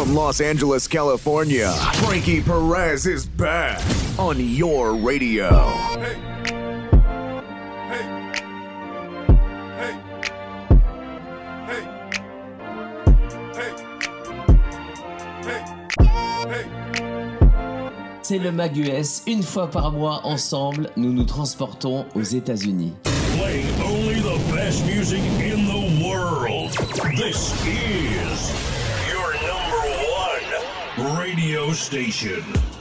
From 0.00 0.14
Los 0.14 0.40
Angeles, 0.40 0.88
California, 0.88 1.70
Frankie 1.96 2.40
Perez 2.40 3.04
is 3.04 3.26
back 3.26 3.82
on 4.18 4.40
your 4.40 4.94
radio. 4.96 5.50
Hey. 5.50 6.16
C'est 18.22 18.38
le 18.38 18.52
MagUS. 18.52 19.22
Une 19.26 19.42
fois 19.42 19.68
par 19.68 19.92
mois, 19.92 20.22
ensemble, 20.24 20.88
nous 20.96 21.12
nous 21.12 21.24
transportons 21.24 22.06
aux 22.14 22.22
États-Unis. 22.22 22.94
Playing 23.36 23.66
only 23.84 24.20
the 24.22 24.38
best 24.54 24.82
music 24.86 25.20
in 25.42 25.66
the 25.66 26.02
world. 26.02 26.70
This 27.18 27.52
is 27.66 27.99
radio 31.30 31.72
station. 31.72 32.79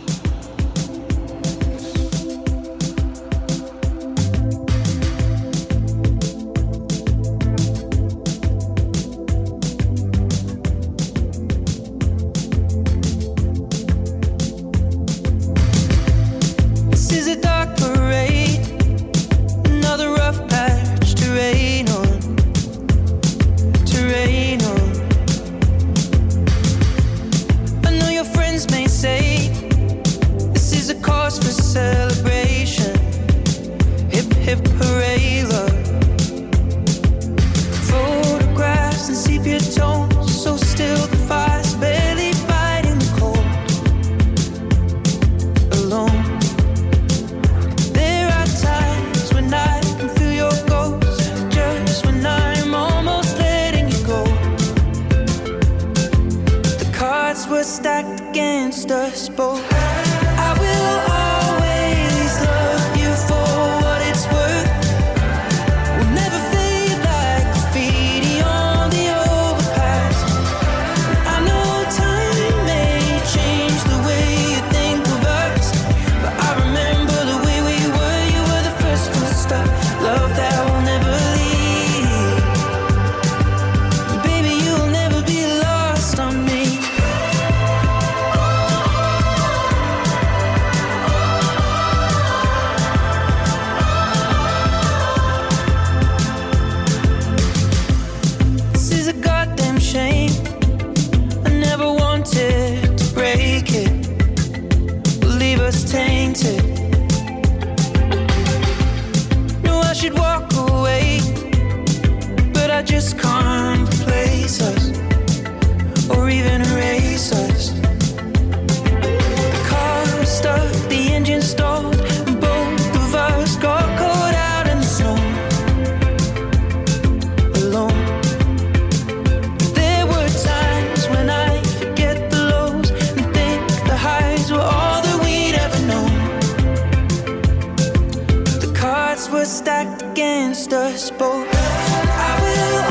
against 140.02 140.74
us 140.74 141.12
both. 141.12 141.48
I 141.54 142.40
will. 142.42 142.89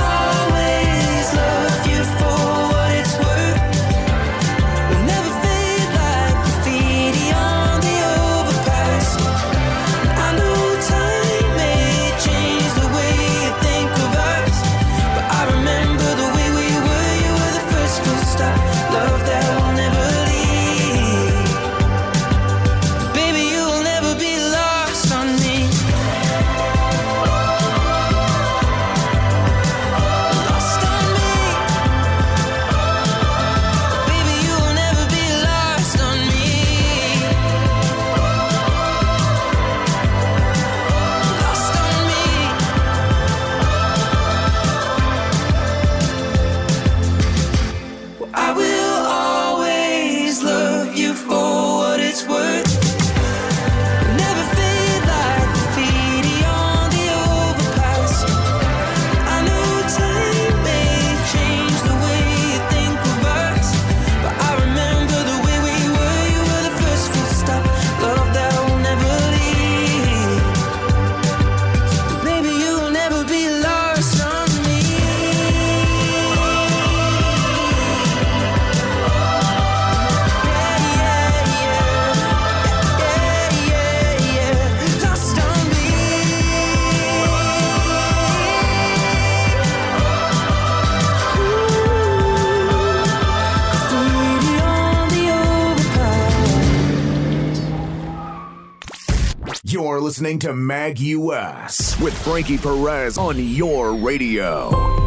Listening 100.19 100.37
to 100.41 100.53
Mag 100.53 100.99
US 100.99 101.97
with 102.00 102.12
Frankie 102.25 102.59
Perez 102.59 103.19
on 103.19 103.38
your 103.38 103.94
radio. 103.94 104.98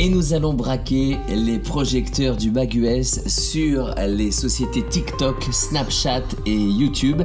Et 0.00 0.08
nous 0.08 0.32
allons 0.32 0.54
braquer 0.54 1.18
les 1.28 1.58
projecteurs 1.58 2.36
du 2.36 2.52
Mag 2.52 2.72
US 2.72 3.26
sur 3.26 3.96
les 4.06 4.30
sociétés 4.30 4.84
TikTok, 4.88 5.48
Snapchat 5.50 6.22
et 6.46 6.54
YouTube, 6.54 7.22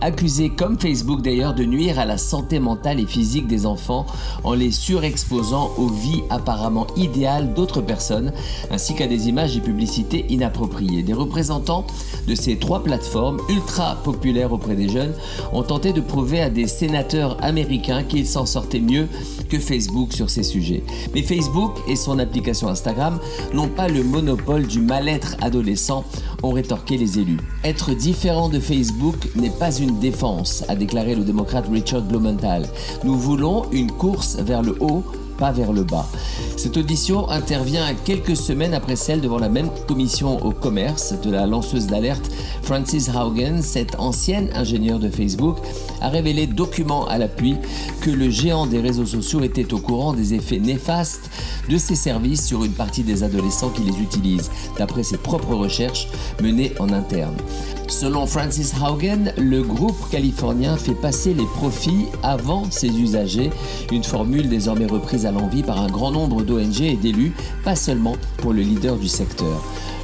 accusés 0.00 0.48
comme 0.48 0.80
Facebook 0.80 1.20
d'ailleurs 1.20 1.54
de 1.54 1.64
nuire 1.64 1.98
à 1.98 2.06
la 2.06 2.16
santé 2.16 2.60
mentale 2.60 2.98
et 2.98 3.04
physique 3.04 3.46
des 3.46 3.66
enfants 3.66 4.06
en 4.42 4.54
les 4.54 4.70
surexposant 4.70 5.72
aux 5.76 5.88
vies 5.88 6.22
apparemment 6.30 6.86
idéales 6.96 7.52
d'autres 7.52 7.82
personnes, 7.82 8.32
ainsi 8.70 8.94
qu'à 8.94 9.06
des 9.06 9.28
images 9.28 9.58
et 9.58 9.60
publicités 9.60 10.24
inappropriées. 10.30 11.02
Des 11.02 11.12
représentants 11.12 11.86
de 12.26 12.34
ces 12.34 12.56
trois 12.56 12.82
plateformes 12.82 13.38
ultra 13.50 13.96
populaires 13.96 14.54
auprès 14.54 14.76
des 14.76 14.88
jeunes 14.88 15.12
ont 15.52 15.62
tenté 15.62 15.92
de 15.92 16.00
prouver 16.00 16.40
à 16.40 16.48
des 16.48 16.68
sénateurs 16.68 17.36
américains 17.44 18.02
qu'ils 18.02 18.26
s'en 18.26 18.46
sortaient 18.46 18.80
mieux 18.80 19.08
que 19.50 19.58
Facebook 19.58 20.14
sur 20.14 20.30
ces 20.30 20.42
sujets. 20.42 20.82
Mais 21.14 21.20
Facebook 21.20 21.76
et 21.86 21.96
son 21.96 22.13
application 22.18 22.68
Instagram 22.68 23.18
n'ont 23.52 23.68
pas 23.68 23.88
le 23.88 24.02
monopole 24.02 24.66
du 24.66 24.80
mal-être 24.80 25.36
adolescent, 25.40 26.04
ont 26.42 26.50
rétorqué 26.50 26.96
les 26.96 27.18
élus. 27.18 27.40
Être 27.64 27.94
différent 27.94 28.48
de 28.48 28.60
Facebook 28.60 29.16
n'est 29.36 29.50
pas 29.50 29.74
une 29.74 29.98
défense, 29.98 30.64
a 30.68 30.76
déclaré 30.76 31.14
le 31.14 31.24
démocrate 31.24 31.66
Richard 31.70 32.02
Blumenthal. 32.02 32.66
Nous 33.04 33.16
voulons 33.16 33.64
une 33.72 33.90
course 33.90 34.36
vers 34.36 34.62
le 34.62 34.76
haut 34.80 35.04
vers 35.52 35.72
le 35.72 35.82
bas. 35.84 36.06
Cette 36.56 36.76
audition 36.76 37.28
intervient 37.28 37.86
quelques 38.04 38.36
semaines 38.36 38.74
après 38.74 38.96
celle 38.96 39.20
devant 39.20 39.38
la 39.38 39.48
même 39.48 39.70
commission 39.86 40.44
au 40.44 40.52
commerce 40.52 41.14
de 41.22 41.30
la 41.30 41.46
lanceuse 41.46 41.86
d'alerte 41.86 42.30
Francis 42.62 43.10
Haugen, 43.10 43.62
cette 43.62 43.96
ancienne 43.98 44.48
ingénieure 44.54 44.98
de 44.98 45.08
Facebook, 45.08 45.58
a 46.00 46.08
révélé 46.08 46.46
document 46.46 47.06
à 47.06 47.18
l'appui 47.18 47.56
que 48.00 48.10
le 48.10 48.30
géant 48.30 48.66
des 48.66 48.80
réseaux 48.80 49.06
sociaux 49.06 49.42
était 49.42 49.72
au 49.72 49.78
courant 49.78 50.12
des 50.12 50.34
effets 50.34 50.58
néfastes 50.58 51.30
de 51.68 51.78
ses 51.78 51.94
services 51.94 52.46
sur 52.46 52.64
une 52.64 52.72
partie 52.72 53.02
des 53.02 53.22
adolescents 53.22 53.70
qui 53.70 53.82
les 53.82 53.98
utilisent, 54.00 54.50
d'après 54.78 55.02
ses 55.02 55.18
propres 55.18 55.54
recherches 55.54 56.08
menées 56.42 56.72
en 56.78 56.90
interne. 56.90 57.36
Selon 57.88 58.26
Francis 58.26 58.74
Haugen, 58.82 59.32
le 59.36 59.62
groupe 59.62 60.08
californien 60.10 60.76
fait 60.76 60.94
passer 60.94 61.34
les 61.34 61.44
profits 61.44 62.06
avant 62.22 62.70
ses 62.70 62.88
usagers, 62.88 63.50
une 63.92 64.04
formule 64.04 64.48
désormais 64.48 64.86
reprise 64.86 65.26
à 65.26 65.30
l'envie 65.30 65.62
par 65.62 65.80
un 65.80 65.88
grand 65.88 66.10
nombre 66.10 66.42
d'ONG 66.42 66.80
et 66.80 66.96
d'élus, 66.96 67.32
pas 67.62 67.76
seulement 67.76 68.16
pour 68.38 68.52
le 68.52 68.62
leader 68.62 68.96
du 68.96 69.08
secteur. 69.08 69.62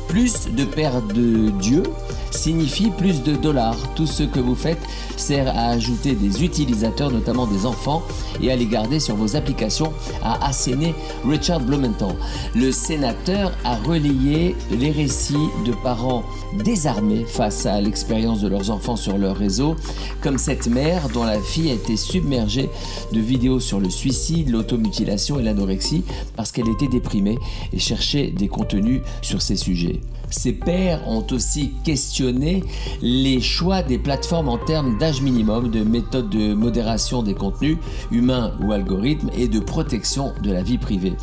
Plus 0.08 0.48
de 0.56 0.64
paires 0.64 1.02
de 1.02 1.50
dieux 1.60 1.84
signifie 2.30 2.90
plus 2.90 3.22
de 3.22 3.34
dollars. 3.34 3.76
Tout 3.94 4.06
ce 4.06 4.22
que 4.22 4.40
vous 4.40 4.54
faites 4.54 4.80
sert 5.16 5.48
à 5.48 5.68
ajouter 5.68 6.12
des 6.12 6.44
utilisateurs, 6.44 7.10
notamment 7.10 7.46
des 7.46 7.66
enfants, 7.66 8.02
et 8.42 8.50
à 8.50 8.56
les 8.56 8.66
garder 8.66 9.00
sur 9.00 9.16
vos 9.16 9.36
applications, 9.36 9.92
a 10.22 10.46
asséné 10.46 10.94
Richard 11.28 11.60
Blumenthal. 11.60 12.14
Le 12.54 12.72
sénateur 12.72 13.52
a 13.64 13.76
relayé 13.76 14.56
les 14.70 14.90
récits 14.90 15.34
de 15.66 15.72
parents 15.82 16.22
désarmés 16.64 17.24
face 17.26 17.66
à 17.66 17.80
l'expérience 17.80 18.40
de 18.40 18.48
leurs 18.48 18.70
enfants 18.70 18.96
sur 18.96 19.18
leur 19.18 19.36
réseau, 19.36 19.76
comme 20.22 20.38
cette 20.38 20.66
mère 20.66 21.08
dont 21.08 21.24
la 21.24 21.40
fille 21.40 21.70
a 21.70 21.74
été 21.74 21.96
submergée 21.96 22.70
de 23.12 23.20
vidéos 23.20 23.60
sur 23.60 23.80
le 23.80 23.90
suicide, 23.90 24.50
l'automutilation 24.50 25.38
et 25.38 25.42
l'anorexie 25.42 26.04
parce 26.36 26.52
qu'elle 26.52 26.68
était 26.68 26.88
déprimée 26.88 27.38
et 27.72 27.78
cherchait 27.78 28.28
des 28.28 28.48
contenus 28.48 29.02
sur 29.22 29.42
ces 29.42 29.56
sujets. 29.56 30.00
Ses 30.30 30.52
pairs 30.52 31.02
ont 31.08 31.26
aussi 31.32 31.72
questionné 31.84 32.62
les 33.02 33.40
choix 33.40 33.82
des 33.82 33.98
plateformes 33.98 34.48
en 34.48 34.58
termes 34.58 34.96
d'âge 34.98 35.20
minimum, 35.22 35.70
de 35.70 35.82
méthode 35.82 36.30
de 36.30 36.54
modération 36.54 37.22
des 37.22 37.34
contenus, 37.34 37.78
humains 38.10 38.52
ou 38.62 38.72
algorithmes, 38.72 39.30
et 39.36 39.48
de 39.48 39.58
protection 39.58 40.32
de 40.42 40.52
la 40.52 40.62
vie 40.62 40.78
privée. 40.78 41.14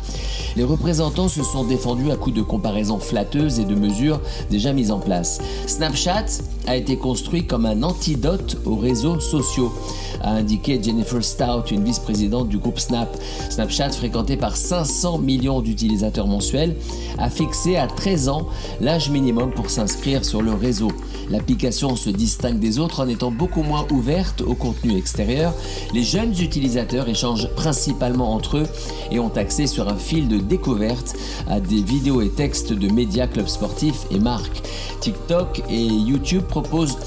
Les 0.56 0.64
représentants 0.64 1.28
se 1.28 1.42
sont 1.42 1.64
défendus 1.64 2.10
à 2.10 2.16
coups 2.16 2.36
de 2.36 2.42
comparaisons 2.42 2.98
flatteuses 2.98 3.58
et 3.60 3.64
de 3.64 3.74
mesures 3.74 4.20
déjà 4.50 4.72
mises 4.72 4.90
en 4.90 4.98
place. 4.98 5.40
Snapchat 5.66 6.26
a 6.66 6.76
été 6.76 6.98
construit 6.98 7.46
comme 7.46 7.64
un 7.64 7.82
antidote 7.82 8.58
aux 8.66 8.76
réseaux 8.76 9.20
sociaux, 9.20 9.72
a 10.20 10.32
indiqué 10.32 10.80
Jennifer 10.82 11.22
Stout, 11.24 11.70
une 11.70 11.84
vice-présidente 11.84 12.48
du 12.48 12.58
groupe 12.58 12.78
Snap. 12.78 13.08
Snapchat, 13.50 13.90
fréquenté 13.90 14.36
par 14.36 14.56
500 14.56 15.18
millions 15.18 15.60
d'utilisateurs 15.60 16.26
mensuels, 16.26 16.76
a 17.18 17.30
fixé 17.30 17.76
à 17.76 17.86
13 17.86 18.28
ans 18.28 18.48
l'âge 18.80 18.97
minimum 19.06 19.52
pour 19.52 19.70
s'inscrire 19.70 20.24
sur 20.24 20.42
le 20.42 20.52
réseau. 20.52 20.90
L'application 21.30 21.94
se 21.94 22.10
distingue 22.10 22.58
des 22.58 22.78
autres 22.78 23.00
en 23.00 23.08
étant 23.08 23.30
beaucoup 23.30 23.62
moins 23.62 23.86
ouverte 23.90 24.40
au 24.40 24.54
contenu 24.54 24.96
extérieur. 24.96 25.54
Les 25.94 26.02
jeunes 26.02 26.32
utilisateurs 26.32 27.08
échangent 27.08 27.48
principalement 27.54 28.34
entre 28.34 28.58
eux 28.58 28.66
et 29.12 29.20
ont 29.20 29.34
accès 29.36 29.66
sur 29.66 29.88
un 29.88 29.96
fil 29.96 30.26
de 30.26 30.38
découverte 30.38 31.14
à 31.48 31.60
des 31.60 31.82
vidéos 31.82 32.20
et 32.20 32.30
textes 32.30 32.72
de 32.72 32.92
médias, 32.92 33.28
clubs 33.28 33.46
sportifs 33.46 34.06
et 34.10 34.18
marques. 34.18 34.62
TikTok 35.00 35.62
et 35.70 35.84
YouTube 35.84 36.42
proposent 36.42 36.98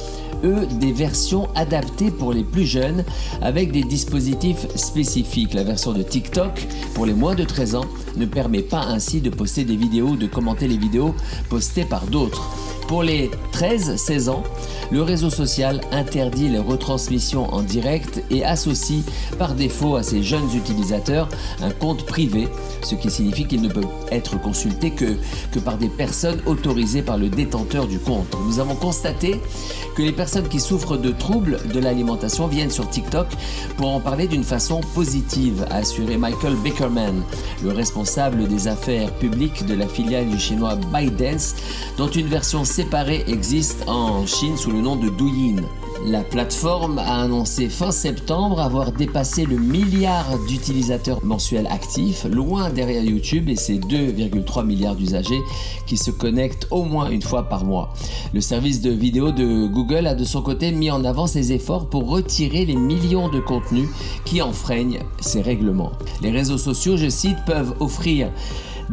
eux, 0.43 0.65
des 0.79 0.91
versions 0.91 1.49
adaptées 1.55 2.11
pour 2.11 2.33
les 2.33 2.43
plus 2.43 2.65
jeunes 2.65 3.03
avec 3.41 3.71
des 3.71 3.83
dispositifs 3.83 4.67
spécifiques. 4.75 5.53
La 5.53 5.63
version 5.63 5.93
de 5.93 6.03
TikTok 6.03 6.67
pour 6.93 7.05
les 7.05 7.13
moins 7.13 7.35
de 7.35 7.43
13 7.43 7.75
ans 7.75 7.85
ne 8.15 8.25
permet 8.25 8.61
pas 8.61 8.81
ainsi 8.81 9.21
de 9.21 9.29
poster 9.29 9.63
des 9.63 9.75
vidéos 9.75 10.09
ou 10.09 10.15
de 10.17 10.27
commenter 10.27 10.67
les 10.67 10.77
vidéos 10.77 11.15
postées 11.49 11.85
par 11.85 12.05
d'autres. 12.07 12.49
Pour 12.91 13.03
les 13.03 13.31
13-16 13.53 14.29
ans, 14.29 14.43
le 14.91 15.01
réseau 15.01 15.29
social 15.29 15.79
interdit 15.93 16.49
les 16.49 16.59
retransmissions 16.59 17.45
en 17.53 17.61
direct 17.61 18.21
et 18.29 18.43
associe 18.43 19.03
par 19.39 19.55
défaut 19.55 19.95
à 19.95 20.03
ces 20.03 20.21
jeunes 20.21 20.53
utilisateurs 20.53 21.29
un 21.61 21.69
compte 21.69 22.05
privé, 22.05 22.49
ce 22.83 22.95
qui 22.95 23.09
signifie 23.09 23.45
qu'ils 23.45 23.61
ne 23.61 23.69
peuvent 23.69 23.87
être 24.11 24.37
consultés 24.41 24.91
que, 24.91 25.15
que 25.53 25.59
par 25.59 25.77
des 25.77 25.87
personnes 25.87 26.41
autorisées 26.45 27.01
par 27.01 27.17
le 27.17 27.29
détenteur 27.29 27.87
du 27.87 27.97
compte. 27.97 28.35
Nous 28.45 28.59
avons 28.59 28.75
constaté 28.75 29.39
que 29.95 30.01
les 30.01 30.11
personnes 30.11 30.49
qui 30.49 30.59
souffrent 30.59 30.97
de 30.97 31.11
troubles 31.11 31.59
de 31.73 31.79
l'alimentation 31.79 32.47
viennent 32.47 32.71
sur 32.71 32.89
TikTok 32.89 33.27
pour 33.77 33.89
en 33.89 34.01
parler 34.01 34.27
d'une 34.27 34.43
façon 34.43 34.81
positive, 34.93 35.65
a 35.69 35.77
assuré 35.77 36.17
Michael 36.17 36.55
Bickerman, 36.55 37.23
le 37.63 37.71
responsable 37.71 38.49
des 38.49 38.67
affaires 38.67 39.13
publiques 39.13 39.65
de 39.65 39.75
la 39.75 39.87
filiale 39.87 40.27
du 40.27 40.37
chinois 40.39 40.75
ByteDance, 40.91 41.55
dont 41.97 42.09
une 42.09 42.27
version 42.27 42.65
existe 43.27 43.83
en 43.87 44.25
Chine 44.25 44.57
sous 44.57 44.71
le 44.71 44.81
nom 44.81 44.95
de 44.95 45.09
Douyin. 45.09 45.57
La 46.05 46.23
plateforme 46.23 46.97
a 46.97 47.21
annoncé 47.21 47.69
fin 47.69 47.91
septembre 47.91 48.59
avoir 48.59 48.91
dépassé 48.91 49.45
le 49.45 49.57
milliard 49.57 50.25
d'utilisateurs 50.47 51.23
mensuels 51.23 51.67
actifs, 51.67 52.25
loin 52.25 52.71
derrière 52.71 53.03
YouTube 53.03 53.49
et 53.49 53.55
ses 53.55 53.77
2,3 53.77 54.65
milliards 54.65 54.95
d'usagers 54.95 55.41
qui 55.85 55.95
se 55.95 56.09
connectent 56.09 56.67
au 56.71 56.83
moins 56.83 57.11
une 57.11 57.21
fois 57.21 57.43
par 57.43 57.65
mois. 57.65 57.93
Le 58.33 58.41
service 58.41 58.81
de 58.81 58.89
vidéo 58.89 59.31
de 59.31 59.67
Google 59.67 60.07
a 60.07 60.15
de 60.15 60.23
son 60.23 60.41
côté 60.41 60.71
mis 60.71 60.89
en 60.89 61.05
avant 61.05 61.27
ses 61.27 61.51
efforts 61.51 61.87
pour 61.87 62.09
retirer 62.09 62.65
les 62.65 62.75
millions 62.75 63.29
de 63.29 63.39
contenus 63.39 63.89
qui 64.25 64.41
enfreignent 64.41 64.99
ses 65.19 65.41
règlements. 65.41 65.91
Les 66.23 66.31
réseaux 66.31 66.57
sociaux, 66.57 66.97
je 66.97 67.09
cite, 67.09 67.37
peuvent 67.45 67.75
offrir 67.79 68.31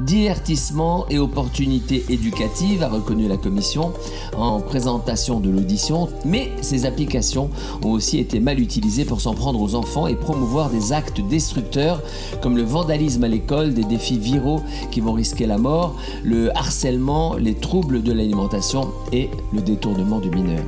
divertissement 0.04 1.06
et 1.10 1.18
opportunités 1.18 2.04
éducatives, 2.08 2.82
a 2.82 2.88
reconnu 2.88 3.28
la 3.28 3.36
commission 3.36 3.92
en 4.36 4.60
présentation 4.60 5.40
de 5.40 5.50
l'audition, 5.50 6.08
mais 6.24 6.50
ces 6.60 6.86
applications 6.86 7.50
ont 7.84 7.90
aussi 7.90 8.18
été 8.18 8.40
mal 8.40 8.60
utilisées 8.60 9.04
pour 9.04 9.20
s'en 9.20 9.34
prendre 9.34 9.60
aux 9.60 9.74
enfants 9.74 10.06
et 10.06 10.14
promouvoir 10.14 10.70
des 10.70 10.92
actes 10.92 11.20
destructeurs 11.28 12.02
comme 12.42 12.56
le 12.56 12.62
vandalisme 12.62 13.24
à 13.24 13.28
l'école, 13.28 13.74
des 13.74 13.84
défis 13.84 14.18
viraux 14.18 14.60
qui 14.90 15.00
vont 15.00 15.12
risquer 15.12 15.46
la 15.46 15.58
mort, 15.58 15.96
le 16.24 16.56
harcèlement, 16.56 17.34
les 17.34 17.54
troubles 17.54 18.02
de 18.02 18.12
l'alimentation 18.12 18.88
et 19.12 19.30
le 19.52 19.60
détournement 19.60 20.20
de 20.20 20.28
mineurs. 20.28 20.64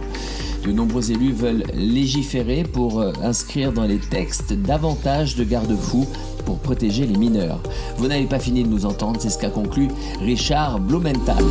De 0.65 0.73
nombreux 0.73 1.11
élus 1.11 1.33
veulent 1.33 1.65
légiférer 1.75 2.65
pour 2.65 3.01
euh, 3.01 3.13
inscrire 3.23 3.73
dans 3.73 3.85
les 3.85 3.99
textes 3.99 4.53
davantage 4.53 5.35
de 5.37 5.45
garde-fous 5.45 6.07
pour 6.45 6.59
protéger 6.59 7.07
les 7.07 7.17
mineurs. 7.17 7.61
Vous 7.97 8.09
n'avez 8.09 8.27
pas 8.27 8.39
fini 8.39 8.63
de 8.63 8.69
nous 8.69 8.87
entendre, 8.87 9.21
c'est 9.21 9.31
ce 9.31 9.39
qu'a 9.39 9.51
conclu 9.51 9.89
Richard 10.21 10.81
Blumenthal. 10.81 11.45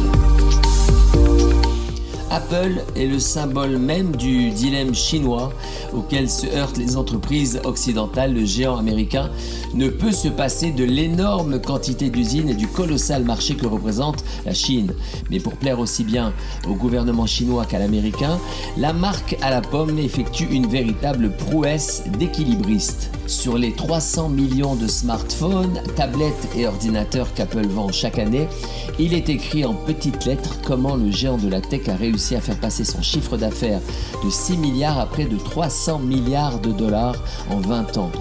Apple 2.32 2.84
est 2.96 3.08
le 3.08 3.18
symbole 3.18 3.78
même 3.78 4.16
du 4.16 4.52
dilemme 4.52 4.94
chinois 4.94 5.52
auquel 5.94 6.30
se 6.30 6.46
heurtent 6.46 6.78
les 6.78 6.96
entreprises 6.96 7.60
occidentales. 7.64 8.34
Le 8.34 8.46
géant 8.46 8.78
américain 8.78 9.32
ne 9.74 9.90
peut 9.90 10.12
se 10.12 10.28
passer 10.28 10.72
de 10.72 10.84
l'énorme 10.84 11.60
quantité 11.60 12.10
d'usines 12.10 12.50
et 12.50 12.54
du 12.54 12.68
colossal 12.68 13.24
marché 13.24 13.56
que 13.56 13.66
représente 13.66 14.24
la 14.46 14.54
Chine. 14.54 14.94
Mais 15.32 15.40
pour 15.40 15.54
plaire 15.54 15.80
aussi 15.80 16.04
bien 16.04 16.34
au 16.68 16.76
gouvernement 16.76 17.26
chinois 17.26 17.66
qu'à 17.66 17.80
l'américain, 17.80 18.38
la 18.78 18.94
marque 18.94 19.36
à 19.42 19.50
la 19.50 19.62
pomme 19.62 19.98
effectue 19.98 20.48
une 20.52 20.68
véritable 20.68 21.32
prouesse 21.36 22.04
d'équilibriste. 22.20 23.10
Sur 23.26 23.58
les 23.58 23.74
300 23.74 24.30
millions 24.30 24.76
de 24.76 24.88
smartphones, 24.88 25.82
tablettes 25.96 26.50
et 26.56 26.68
ordinateurs 26.68 27.34
qu'Apple 27.34 27.68
vend 27.68 27.92
chaque 27.92 28.20
année, 28.20 28.48
il 29.00 29.14
est 29.14 29.30
écrit 29.30 29.66
en 29.66 29.74
petites 29.74 30.26
lettres 30.26 30.58
comment 30.64 30.96
le 30.96 31.12
géant 31.12 31.38
de 31.38 31.48
la 31.48 31.62
tech 31.62 31.88
a 31.90 31.96
réussi 31.96 32.19
à 32.36 32.42
faire 32.42 32.58
passer 32.58 32.84
son 32.84 33.02
chiffre 33.02 33.38
d'affaires 33.38 33.82
de 34.24 34.30
6 34.30 34.58
milliards 34.58 35.00
à 35.00 35.06
près 35.06 35.26
de 35.26 35.38
300 35.38 36.00
milliards 36.00 36.60
de 36.60 36.72
dollars 36.72 37.16
en 37.50 37.60
20 37.60 37.98
ans. 37.98 38.12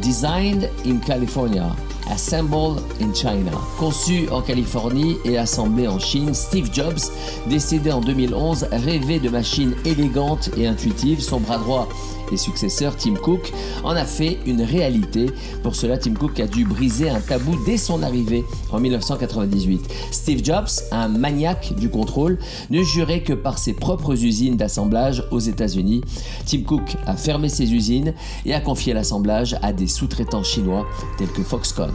Designed 0.00 0.70
in 0.86 0.98
California, 0.98 1.74
Assemble 2.10 2.80
in 3.00 3.12
China. 3.12 3.52
Conçu 3.78 4.28
en 4.30 4.40
Californie 4.40 5.16
et 5.24 5.36
assemblé 5.36 5.86
en 5.86 5.98
Chine, 5.98 6.32
Steve 6.34 6.70
Jobs, 6.72 7.00
décédé 7.48 7.92
en 7.92 8.00
2011, 8.00 8.68
rêvait 8.72 9.18
de 9.18 9.28
machines 9.28 9.74
élégantes 9.84 10.50
et 10.56 10.66
intuitives. 10.66 11.20
Son 11.20 11.40
bras 11.40 11.58
droit 11.58 11.88
et 12.32 12.36
successeur 12.36 12.96
Tim 12.96 13.14
Cook 13.14 13.52
en 13.84 13.90
a 13.90 14.04
fait 14.04 14.38
une 14.46 14.62
réalité. 14.62 15.26
Pour 15.62 15.74
cela, 15.74 15.98
Tim 15.98 16.14
Cook 16.14 16.40
a 16.40 16.46
dû 16.46 16.64
briser 16.64 17.10
un 17.10 17.20
tabou 17.20 17.56
dès 17.64 17.76
son 17.76 18.02
arrivée 18.02 18.44
en 18.70 18.80
1998. 18.80 19.80
Steve 20.10 20.44
Jobs, 20.44 20.68
un 20.92 21.08
maniaque 21.08 21.74
du 21.76 21.90
contrôle, 21.90 22.38
ne 22.70 22.82
jurait 22.82 23.22
que 23.22 23.32
par 23.32 23.58
ses 23.58 23.72
propres 23.72 24.24
usines 24.24 24.56
d'assemblage 24.56 25.24
aux 25.30 25.40
États-Unis. 25.40 26.02
Tim 26.46 26.62
Cook 26.62 26.96
a 27.06 27.16
fermé 27.16 27.48
ses 27.48 27.72
usines 27.72 28.14
et 28.44 28.54
a 28.54 28.60
confié 28.60 28.92
l'assemblage 28.92 29.56
à 29.62 29.72
des 29.72 29.86
sous-traitants 29.86 30.42
chinois 30.42 30.86
tels 31.18 31.28
que 31.28 31.42
Foxconn. 31.42 31.92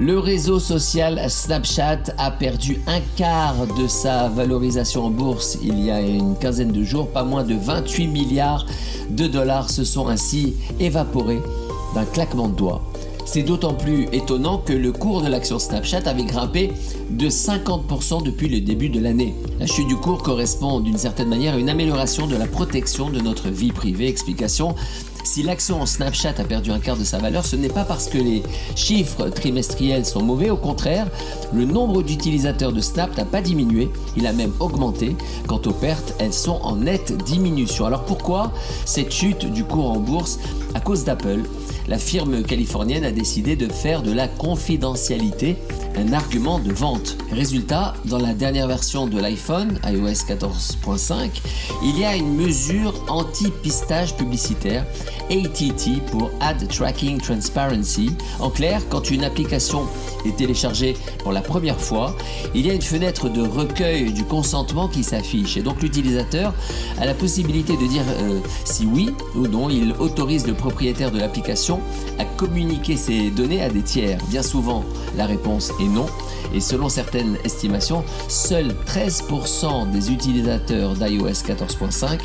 Le 0.00 0.18
réseau 0.18 0.58
social 0.58 1.20
Snapchat 1.28 2.04
a 2.16 2.30
perdu 2.30 2.80
un 2.86 3.00
quart 3.16 3.66
de 3.78 3.86
sa 3.86 4.30
valorisation 4.30 5.04
en 5.04 5.10
bourse 5.10 5.58
il 5.62 5.78
y 5.78 5.90
a 5.90 6.00
une 6.00 6.36
quinzaine 6.38 6.72
de 6.72 6.82
jours. 6.82 7.08
Pas 7.08 7.22
moins 7.22 7.44
de 7.44 7.54
28 7.54 8.06
milliards 8.06 8.64
de 9.10 9.26
dollars 9.26 9.68
se 9.68 9.84
sont 9.84 10.08
ainsi 10.08 10.56
évaporés 10.80 11.42
d'un 11.94 12.06
claquement 12.06 12.48
de 12.48 12.56
doigts. 12.56 12.80
C'est 13.26 13.42
d'autant 13.42 13.74
plus 13.74 14.08
étonnant 14.12 14.56
que 14.56 14.72
le 14.72 14.90
cours 14.90 15.20
de 15.20 15.28
l'action 15.28 15.58
Snapchat 15.58 16.02
avait 16.06 16.24
grimpé 16.24 16.72
de 17.10 17.28
50% 17.28 18.24
depuis 18.24 18.48
le 18.48 18.62
début 18.62 18.88
de 18.88 19.00
l'année. 19.00 19.34
La 19.58 19.66
chute 19.66 19.86
du 19.86 19.96
cours 19.96 20.22
correspond 20.22 20.80
d'une 20.80 20.96
certaine 20.96 21.28
manière 21.28 21.54
à 21.54 21.58
une 21.58 21.68
amélioration 21.68 22.26
de 22.26 22.36
la 22.36 22.46
protection 22.46 23.10
de 23.10 23.20
notre 23.20 23.50
vie 23.50 23.70
privée. 23.70 24.08
Explication 24.08 24.74
si 25.24 25.42
l'action 25.42 25.80
en 25.80 25.86
Snapchat 25.86 26.34
a 26.38 26.44
perdu 26.44 26.70
un 26.70 26.78
quart 26.78 26.96
de 26.96 27.04
sa 27.04 27.18
valeur, 27.18 27.44
ce 27.44 27.56
n'est 27.56 27.68
pas 27.68 27.84
parce 27.84 28.08
que 28.08 28.18
les 28.18 28.42
chiffres 28.74 29.28
trimestriels 29.28 30.06
sont 30.06 30.22
mauvais, 30.22 30.50
au 30.50 30.56
contraire, 30.56 31.06
le 31.52 31.64
nombre 31.64 32.02
d'utilisateurs 32.02 32.72
de 32.72 32.80
Snap 32.80 33.16
n'a 33.16 33.24
pas 33.24 33.40
diminué, 33.40 33.90
il 34.16 34.26
a 34.26 34.32
même 34.32 34.52
augmenté. 34.60 35.16
Quant 35.46 35.60
aux 35.66 35.72
pertes, 35.72 36.14
elles 36.18 36.32
sont 36.32 36.60
en 36.62 36.76
nette 36.76 37.16
diminution. 37.24 37.86
Alors 37.86 38.04
pourquoi 38.04 38.52
cette 38.84 39.12
chute 39.12 39.46
du 39.46 39.64
cours 39.64 39.90
en 39.90 39.98
bourse? 39.98 40.38
À 40.74 40.80
cause 40.80 41.04
d'Apple. 41.04 41.42
La 41.90 41.98
firme 41.98 42.44
californienne 42.44 43.04
a 43.04 43.10
décidé 43.10 43.56
de 43.56 43.66
faire 43.66 44.02
de 44.02 44.12
la 44.12 44.28
confidentialité 44.28 45.56
un 45.96 46.12
argument 46.12 46.60
de 46.60 46.72
vente. 46.72 47.16
Résultat, 47.32 47.94
dans 48.04 48.18
la 48.18 48.32
dernière 48.32 48.68
version 48.68 49.08
de 49.08 49.18
l'iPhone, 49.18 49.76
iOS 49.84 50.24
14.5, 50.28 51.30
il 51.82 51.98
y 51.98 52.04
a 52.04 52.14
une 52.14 52.36
mesure 52.36 52.94
anti-pistage 53.08 54.16
publicitaire, 54.16 54.86
ATT 55.30 56.00
pour 56.12 56.30
Ad 56.40 56.68
Tracking 56.68 57.20
Transparency. 57.20 58.10
En 58.38 58.50
clair, 58.50 58.82
quand 58.88 59.10
une 59.10 59.24
application 59.24 59.82
est 60.24 60.36
téléchargée 60.36 60.96
pour 61.18 61.32
la 61.32 61.40
première 61.40 61.80
fois, 61.80 62.16
il 62.54 62.66
y 62.66 62.70
a 62.70 62.72
une 62.72 62.82
fenêtre 62.82 63.28
de 63.28 63.42
recueil 63.42 64.12
du 64.12 64.24
consentement 64.24 64.86
qui 64.86 65.02
s'affiche. 65.02 65.56
Et 65.56 65.62
donc 65.62 65.82
l'utilisateur 65.82 66.54
a 67.00 67.06
la 67.06 67.14
possibilité 67.14 67.76
de 67.76 67.86
dire 67.88 68.04
euh, 68.20 68.38
si 68.64 68.86
oui 68.86 69.10
ou 69.34 69.48
non 69.48 69.70
il 69.70 69.92
autorise 69.98 70.46
le 70.46 70.54
propriétaire 70.54 71.10
de 71.10 71.18
l'application 71.18 71.79
à 72.18 72.24
communiquer 72.24 72.96
ses 72.96 73.30
données 73.30 73.62
à 73.62 73.70
des 73.70 73.82
tiers. 73.82 74.18
Bien 74.28 74.42
souvent, 74.42 74.84
la 75.16 75.26
réponse 75.26 75.72
est 75.80 75.88
non. 75.88 76.06
Et 76.54 76.60
selon 76.60 76.88
certaines 76.88 77.36
estimations, 77.44 78.04
seuls 78.28 78.74
13% 78.86 79.90
des 79.90 80.10
utilisateurs 80.10 80.94
d'iOS 80.94 81.44
14.5 81.44 82.20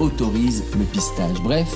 autorisent 0.00 0.64
le 0.76 0.84
pistage. 0.84 1.40
Bref, 1.42 1.68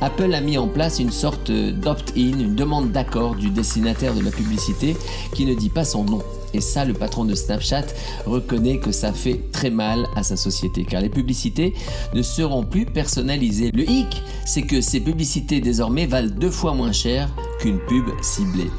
Apple 0.00 0.32
a 0.34 0.40
mis 0.40 0.58
en 0.58 0.68
place 0.68 0.98
une 0.98 1.10
sorte 1.10 1.50
d'opt-in, 1.50 2.38
une 2.38 2.54
demande 2.54 2.92
d'accord 2.92 3.34
du 3.34 3.50
destinataire 3.50 4.14
de 4.14 4.22
la 4.22 4.30
publicité 4.30 4.96
qui 5.34 5.44
ne 5.44 5.54
dit 5.54 5.70
pas 5.70 5.84
son 5.84 6.04
nom. 6.04 6.22
Et 6.54 6.60
ça, 6.60 6.84
le 6.84 6.94
patron 6.94 7.24
de 7.24 7.34
Snapchat 7.34 7.86
reconnaît 8.26 8.78
que 8.78 8.92
ça 8.92 9.12
fait 9.12 9.40
très 9.52 9.70
mal 9.70 10.06
à 10.16 10.22
sa 10.22 10.36
société, 10.36 10.84
car 10.84 11.00
les 11.00 11.08
publicités 11.08 11.74
ne 12.14 12.22
seront 12.22 12.64
plus 12.64 12.86
personnalisées. 12.86 13.70
Le 13.72 13.88
hic, 13.88 14.22
c'est 14.46 14.62
que 14.62 14.80
ces 14.80 15.00
publicités 15.00 15.60
désormais 15.60 16.06
valent 16.06 16.30
deux 16.30 16.50
fois 16.50 16.74
moins 16.74 16.92
cher 16.92 17.28
qu'une 17.58 17.78
pub 17.78 18.06
ciblée. 18.22 18.70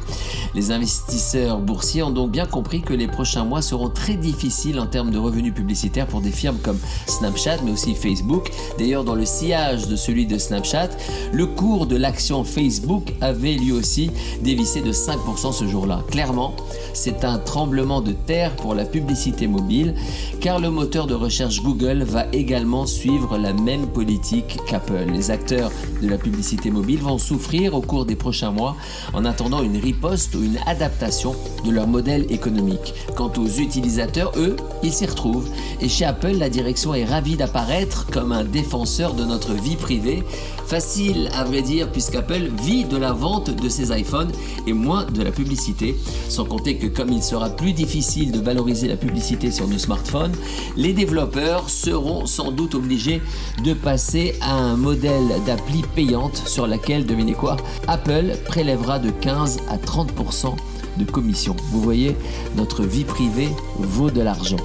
Les 0.56 0.72
investisseurs 0.72 1.60
boursiers 1.60 2.04
ont 2.04 2.10
donc 2.10 2.32
bien 2.32 2.46
compris 2.46 2.82
que 2.82 2.94
les 2.94 3.08
prochains 3.08 3.44
mois 3.44 3.62
seront 3.62 3.90
très 3.90 4.16
difficiles 4.16 4.80
en 4.80 4.88
termes 4.88 5.12
de 5.12 5.18
revenus 5.18 5.54
publicitaires 5.54 6.08
pour 6.08 6.22
des 6.22 6.32
firmes 6.32 6.58
comme 6.64 6.80
Snapchat, 7.08 7.58
mais 7.64 7.72
aussi 7.72 7.94
Facebook. 7.94 8.52
D'ailleurs, 8.78 9.04
dans 9.04 9.16
le 9.16 9.26
sillage 9.26 9.88
de 9.88 9.96
celui 9.96 10.26
de 10.26 10.38
Snapchat, 10.38 10.90
le 11.32 11.46
cours 11.46 11.86
de 11.86 11.96
l'action 11.96 12.44
Facebook 12.44 13.14
avait 13.22 13.54
lui 13.54 13.72
aussi 13.72 14.12
dévissé 14.42 14.82
de 14.82 14.92
5% 14.92 15.54
ce 15.54 15.68
jour-là. 15.68 16.04
Clairement, 16.10 16.56
c'est 16.94 17.24
un 17.24 17.38
tremblement 17.38 18.02
de 18.02 18.12
terre 18.12 18.56
pour 18.56 18.74
la 18.74 18.86
publicité 18.86 19.48
mobile, 19.48 19.94
car 20.42 20.60
le 20.60 20.70
moteur 20.70 21.08
de 21.08 21.14
recherche 21.14 21.62
Google 21.62 22.04
va 22.04 22.26
également 22.34 22.86
suivre 22.86 23.38
la 23.38 23.54
même 23.54 23.88
politique 23.88 24.58
qu'Apple. 24.68 25.06
Les 25.12 25.32
acteurs 25.32 25.72
de 26.02 26.08
la 26.08 26.18
publicité 26.18 26.72
mobile 26.72 27.00
vont 27.00 27.18
souffrir 27.18 27.76
au 27.76 27.82
cours 27.82 28.06
des 28.06 28.16
prochains 28.16 28.52
mois 28.52 28.69
en 29.14 29.26
attendant 29.26 29.62
une 29.64 29.78
riposte 29.78 30.36
ou 30.36 30.44
une 30.44 30.60
adaptation 30.66 31.36
de 31.66 31.72
leur 31.72 31.88
modèle 31.88 32.26
économique. 32.32 32.94
Quant 33.16 33.32
aux 33.38 33.48
utilisateurs, 33.48 34.32
eux, 34.38 34.56
ils 34.84 34.94
s'y 34.94 35.06
retrouvent. 35.06 35.50
Et 35.82 35.90
chez 35.90 36.06
Apple, 36.06 36.38
la 36.38 36.50
direction 36.50 36.94
est 36.94 37.06
ravie 37.06 37.36
d'apparaître 37.36 38.08
comme 38.12 38.32
un 38.32 38.44
défenseur 38.44 39.14
de 39.14 39.26
notre 39.26 39.54
vie 39.54 39.76
privée. 39.76 40.24
Facile 40.70 41.32
à 41.34 41.46
vrai 41.46 41.64
dire, 41.64 41.92
puisqu'Apple 41.92 42.52
vit 42.62 42.86
de 42.86 42.96
la 42.96 43.12
vente 43.12 43.50
de 43.50 43.70
ses 43.70 43.92
iPhones 44.00 44.32
et 44.68 44.74
moins 44.74 45.06
de 45.06 45.24
la 45.24 45.32
publicité. 45.32 45.96
Sans 46.30 46.46
compter 46.46 46.78
que 46.78 46.86
comme 46.86 47.10
il 47.10 47.24
sera 47.24 47.50
plus 47.50 47.74
difficile 47.74 48.32
de 48.32 48.40
valoriser 48.40 48.88
la 48.88 48.96
publicité 48.96 49.50
sur 49.50 49.68
nos 49.68 49.80
smartphones, 49.80 50.36
les 50.78 50.94
développeurs 50.94 51.72
seront 51.72 52.28
sans 52.28 52.52
doute 52.52 52.76
obligés 52.76 53.20
de 53.64 53.74
passer 53.74 54.36
à 54.42 54.54
un 54.54 54.78
modèle 54.78 55.42
d'appli 55.48 55.82
payante 55.96 56.38
sur 56.46 56.68
laquelle, 56.68 57.08
devinez 57.08 57.34
quoi, 57.34 57.58
Apple 57.88 58.38
prélèvera 58.46 59.00
de 59.00 59.10
15 59.10 59.62
à 59.70 59.78
30% 59.78 60.54
de 61.00 61.06
commission. 61.12 61.56
Vous 61.72 61.82
voyez, 61.82 62.16
notre 62.56 62.84
vie 62.84 63.06
privée 63.06 63.50
vaut 63.80 64.12
de 64.12 64.22
l'argent. 64.22 64.58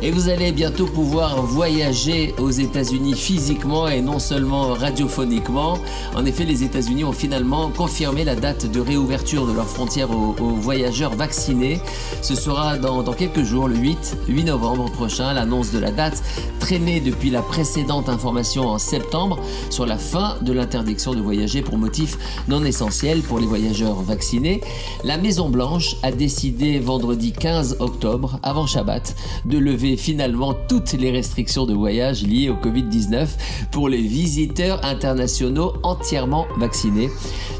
Et 0.00 0.12
vous 0.12 0.28
allez 0.28 0.52
bientôt 0.52 0.86
pouvoir 0.86 1.42
voyager 1.42 2.32
aux 2.38 2.52
États-Unis 2.52 3.14
physiquement 3.14 3.88
et 3.88 4.00
non 4.00 4.20
seulement 4.20 4.68
radiophoniquement. 4.74 5.76
En 6.14 6.24
effet, 6.24 6.44
les 6.44 6.62
États-Unis 6.62 7.02
ont 7.02 7.12
finalement 7.12 7.68
confirmé 7.70 8.22
la 8.22 8.36
date 8.36 8.70
de 8.70 8.78
réouverture 8.78 9.44
de 9.44 9.52
leurs 9.52 9.66
frontières 9.66 10.12
aux, 10.12 10.34
voyageurs 10.34 11.16
vaccinés. 11.16 11.80
Ce 12.22 12.36
sera 12.36 12.78
dans, 12.78 13.02
quelques 13.12 13.42
jours, 13.42 13.66
le 13.66 13.74
8, 13.74 14.18
8 14.28 14.44
novembre 14.44 14.88
prochain. 14.88 15.32
L'annonce 15.32 15.72
de 15.72 15.80
la 15.80 15.90
date 15.90 16.22
traînée 16.60 17.00
depuis 17.00 17.30
la 17.30 17.42
précédente 17.42 18.08
information 18.08 18.68
en 18.68 18.78
septembre 18.78 19.40
sur 19.68 19.84
la 19.84 19.98
fin 19.98 20.36
de 20.42 20.52
l'interdiction 20.52 21.12
de 21.12 21.20
voyager 21.20 21.60
pour 21.60 21.76
motifs 21.76 22.18
non 22.46 22.64
essentiels 22.64 23.22
pour 23.22 23.40
les 23.40 23.46
voyageurs 23.46 24.00
vaccinés. 24.02 24.60
La 25.02 25.18
Maison-Blanche 25.18 25.96
a 26.04 26.12
décidé 26.12 26.78
vendredi 26.78 27.32
15 27.32 27.78
octobre, 27.80 28.38
avant 28.44 28.66
Shabbat, 28.66 29.16
de 29.44 29.58
lever 29.58 29.87
finalement 29.96 30.54
toutes 30.68 30.92
les 30.92 31.10
restrictions 31.10 31.66
de 31.66 31.74
voyage 31.74 32.22
liées 32.22 32.50
au 32.50 32.54
Covid-19 32.54 33.26
pour 33.70 33.88
les 33.88 34.02
visiteurs 34.02 34.84
internationaux 34.84 35.74
entièrement 35.82 36.46
vaccinés. 36.58 37.10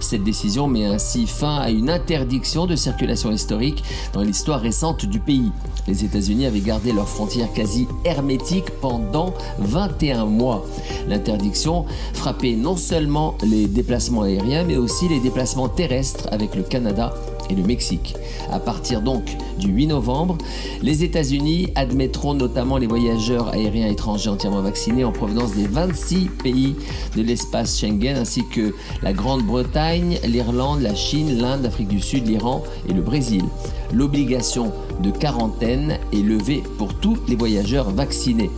Cette 0.01 0.25
décision 0.25 0.69
met 0.69 0.85
ainsi 0.85 1.27
fin 1.27 1.57
à 1.57 1.71
une 1.71 1.91
interdiction 1.91 2.67
de 2.67 2.77
circulation 2.77 3.31
historique 3.31 3.83
dans 4.13 4.23
l'histoire 4.23 4.61
récente 4.61 5.07
du 5.07 5.21
pays. 5.21 5.51
Les 5.87 6.05
États-Unis 6.05 6.47
avaient 6.47 6.61
gardé 6.61 6.93
leurs 6.93 7.09
frontières 7.09 7.53
quasi 7.53 7.87
hermétiques 8.05 8.71
pendant 8.81 9.35
21 9.59 10.27
mois. 10.27 10.65
L'interdiction 11.09 11.85
frappait 12.13 12.57
non 12.57 12.77
seulement 12.77 13.37
les 13.43 13.67
déplacements 13.67 14.23
aériens, 14.23 14.65
mais 14.65 14.77
aussi 14.77 15.09
les 15.09 15.21
déplacements 15.21 15.69
terrestres 15.69 16.29
avec 16.31 16.55
le 16.55 16.63
Canada 16.63 17.15
et 17.51 17.55
le 17.55 17.63
Mexique. 17.63 18.15
À 18.51 18.59
partir 18.59 19.01
donc 19.01 19.37
du 19.59 19.69
8 19.69 19.89
novembre, 19.89 20.39
les 20.83 21.05
États-Unis 21.05 21.69
admettront 21.75 22.35
notamment 22.35 22.79
les 22.79 22.87
voyageurs 22.87 23.49
aériens 23.49 23.89
étrangers 23.89 24.31
entièrement 24.31 24.63
vaccinés 24.63 25.05
en 25.05 25.13
provenance 25.13 25.55
des 25.55 25.67
26 25.67 26.31
pays 26.43 26.77
de 27.17 27.23
l'espace 27.23 27.79
Schengen 27.79 28.17
ainsi 28.17 28.45
que 28.47 28.75
la 29.03 29.13
Grande-Bretagne, 29.13 30.19
l'Irlande, 30.27 30.81
la 30.81 30.95
Chine, 30.95 31.39
l'Inde, 31.41 31.63
l'Afrique 31.63 31.89
du 31.89 32.01
Sud, 32.01 32.27
l'Iran 32.27 32.63
et 32.89 32.93
le 32.93 33.03
Brésil. 33.03 33.45
L'obligation 33.93 34.73
de 35.03 35.11
quarantaine 35.11 35.99
est 36.13 36.17
levée 36.17 36.63
pour 36.77 36.95
tous 36.95 37.17
les 37.29 37.37
voyageurs 37.37 37.91
vaccinés. 37.91 38.51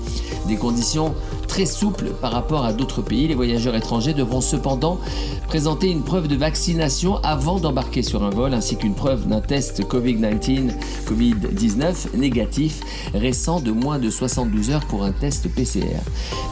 Des 0.49 0.57
conditions 0.57 1.15
très 1.51 1.67
souple 1.67 2.11
par 2.21 2.31
rapport 2.31 2.65
à 2.65 2.73
d'autres 2.73 3.03
pays. 3.03 3.27
Les 3.27 3.35
voyageurs 3.35 3.75
étrangers 3.75 4.15
devront 4.15 4.41
cependant 4.41 5.01
présenter 5.49 5.91
une 5.91 6.03
preuve 6.03 6.29
de 6.29 6.37
vaccination 6.37 7.17
avant 7.25 7.59
d'embarquer 7.59 8.05
sur 8.05 8.23
un 8.23 8.31
vol 8.31 8.55
ainsi 8.55 8.77
qu'une 8.77 8.95
preuve 8.95 9.27
d'un 9.27 9.41
test 9.41 9.83
Covid-19 9.83 10.71
COVID-19 11.07 12.17
négatif 12.17 12.83
récent 13.15 13.61
de 13.61 13.73
moins 13.73 13.99
de 13.99 14.11
72 14.11 14.71
heures 14.71 14.85
pour 14.87 15.03
un 15.03 15.11
test 15.11 15.49
PCR. 15.49 15.99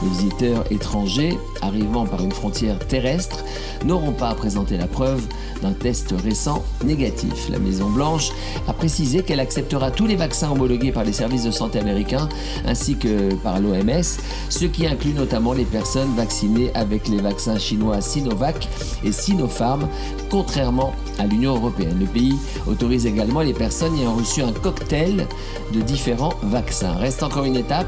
Les 0.03 0.09
visiteurs 0.09 0.69
étrangers 0.69 1.37
arrivant 1.61 2.05
par 2.05 2.21
une 2.21 2.33
frontière 2.33 2.77
terrestre 2.79 3.45
n'auront 3.85 4.11
pas 4.11 4.27
à 4.27 4.35
présenter 4.35 4.75
la 4.75 4.87
preuve 4.87 5.25
d'un 5.61 5.71
test 5.71 6.13
récent 6.23 6.63
négatif. 6.83 7.49
La 7.49 7.59
Maison-Blanche 7.59 8.31
a 8.67 8.73
précisé 8.73 9.23
qu'elle 9.23 9.39
acceptera 9.39 9.91
tous 9.91 10.07
les 10.07 10.17
vaccins 10.17 10.51
homologués 10.51 10.91
par 10.91 11.05
les 11.05 11.13
services 11.13 11.43
de 11.43 11.51
santé 11.51 11.79
américains 11.79 12.27
ainsi 12.65 12.97
que 12.97 13.33
par 13.35 13.61
l'OMS, 13.61 14.03
ce 14.49 14.65
qui 14.65 14.88
inclut 14.89 15.13
notamment 15.13 15.53
les 15.53 15.65
personnes 15.65 16.13
vaccinées 16.15 16.71
avec 16.73 17.07
les 17.07 17.21
vaccins 17.21 17.57
chinois 17.57 18.01
Sinovac 18.01 18.67
et 19.03 19.11
Sinopharm, 19.11 19.87
contrairement 20.29 20.93
à 21.17 21.25
l'Union 21.25 21.55
européenne. 21.55 21.97
Le 21.99 22.05
pays 22.05 22.35
autorise 22.67 23.05
également 23.05 23.41
les 23.41 23.53
personnes 23.53 23.95
ayant 23.99 24.15
reçu 24.15 24.41
un 24.41 24.51
cocktail 24.51 25.27
de 25.73 25.81
différents 25.81 26.33
vaccins. 26.43 26.93
Reste 26.93 27.23
encore 27.23 27.45
une 27.45 27.55
étape, 27.55 27.87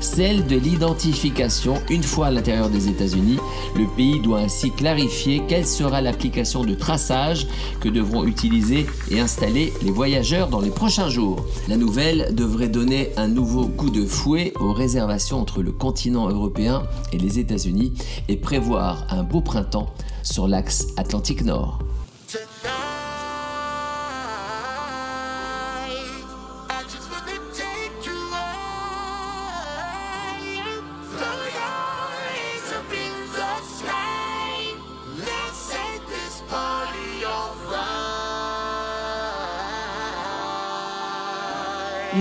celle 0.00 0.46
de 0.46 0.56
l'identification. 0.56 1.74
Une 1.90 2.02
fois 2.02 2.26
à 2.26 2.30
l'intérieur 2.30 2.70
des 2.70 2.88
États-Unis, 2.88 3.38
le 3.76 3.86
pays 3.96 4.20
doit 4.20 4.40
ainsi 4.40 4.70
clarifier 4.70 5.42
quelle 5.48 5.66
sera 5.66 6.00
l'application 6.00 6.64
de 6.64 6.74
traçage 6.74 7.46
que 7.80 7.88
devront 7.88 8.24
utiliser 8.24 8.86
et 9.10 9.20
installer 9.20 9.72
les 9.82 9.90
voyageurs 9.90 10.48
dans 10.48 10.60
les 10.60 10.70
prochains 10.70 11.10
jours. 11.10 11.44
La 11.68 11.76
nouvelle 11.76 12.34
devrait 12.34 12.68
donner 12.68 13.10
un 13.16 13.28
nouveau 13.28 13.66
coup 13.66 13.90
de 13.90 14.04
fouet 14.04 14.52
aux 14.60 14.72
réservations 14.72 15.40
entre 15.40 15.62
le 15.62 15.72
continent 15.72 16.28
européen 16.28 16.84
et 17.12 17.18
les 17.18 17.38
États-Unis 17.38 17.92
et 18.28 18.36
prévoir 18.36 19.06
un 19.10 19.22
beau 19.22 19.40
printemps 19.40 19.92
sur 20.22 20.48
l'axe 20.48 20.88
Atlantique 20.96 21.44
Nord. 21.44 21.78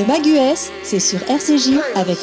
Le 0.05 0.11
Mag 0.11 0.25
US, 0.27 0.71
c'est 0.83 0.99
sur 0.99 1.19
RCJ 1.23 1.79
avec 1.95 2.17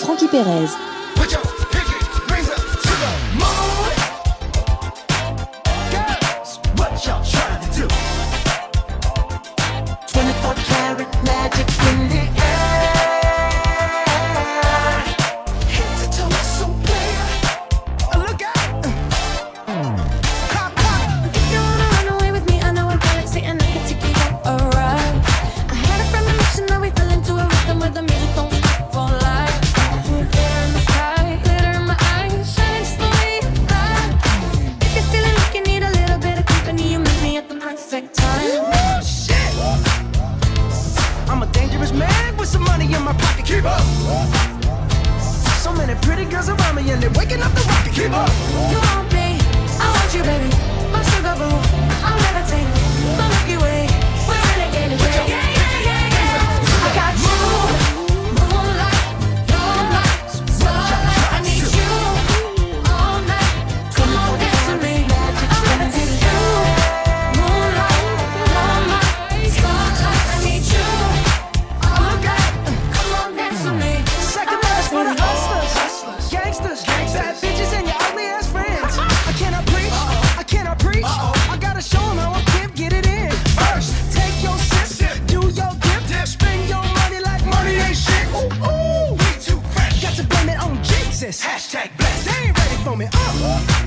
spend 86.27 86.69
your 86.69 86.83
money 86.83 87.21
like 87.21 87.45
money 87.47 87.75
ain't 87.77 87.97
shit. 87.97 88.27
Ooh, 88.35 88.47
ooh, 88.65 89.13
we 89.13 89.31
too 89.41 89.61
fresh. 89.75 90.03
Got 90.03 90.15
to 90.15 90.25
blame 90.25 90.51
it 90.51 90.59
on 90.63 90.77
Jesus. 90.83 91.43
Hashtag 91.43 91.97
blessed. 91.97 92.27
They 92.27 92.49
ain't 92.49 92.59
ready 92.59 92.77
for 92.85 92.97
me. 92.97 93.07
Uh. 93.13 93.83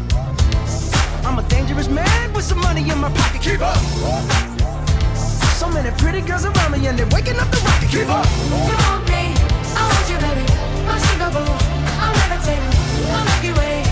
I'm 1.25 1.39
a 1.39 1.43
dangerous 1.47 1.87
man 1.89 2.33
with 2.33 2.43
some 2.45 2.59
money 2.59 2.81
in 2.89 2.97
my 2.99 3.11
pocket. 3.11 3.41
Keep 3.41 3.61
up. 3.61 3.77
So 5.59 5.69
many 5.69 5.91
pretty 5.97 6.21
girls 6.21 6.45
around 6.45 6.71
me 6.71 6.85
and 6.87 6.99
they're 6.99 7.07
waking 7.07 7.39
up 7.39 7.49
the 7.51 7.57
rocket. 7.65 7.89
Keep 7.89 8.09
up. 8.09 8.25
You 8.69 8.77
want 8.83 9.07
me? 9.07 9.33
I 9.75 9.83
want 9.89 10.05
you, 10.11 10.17
baby. 10.25 10.45
My 10.85 10.97
sugar 11.07 11.31
boo. 11.31 11.45
I'm 12.03 12.13
levitating. 12.19 12.73
I'm 13.15 13.25
Milky 13.25 13.59
Way. 13.59 13.84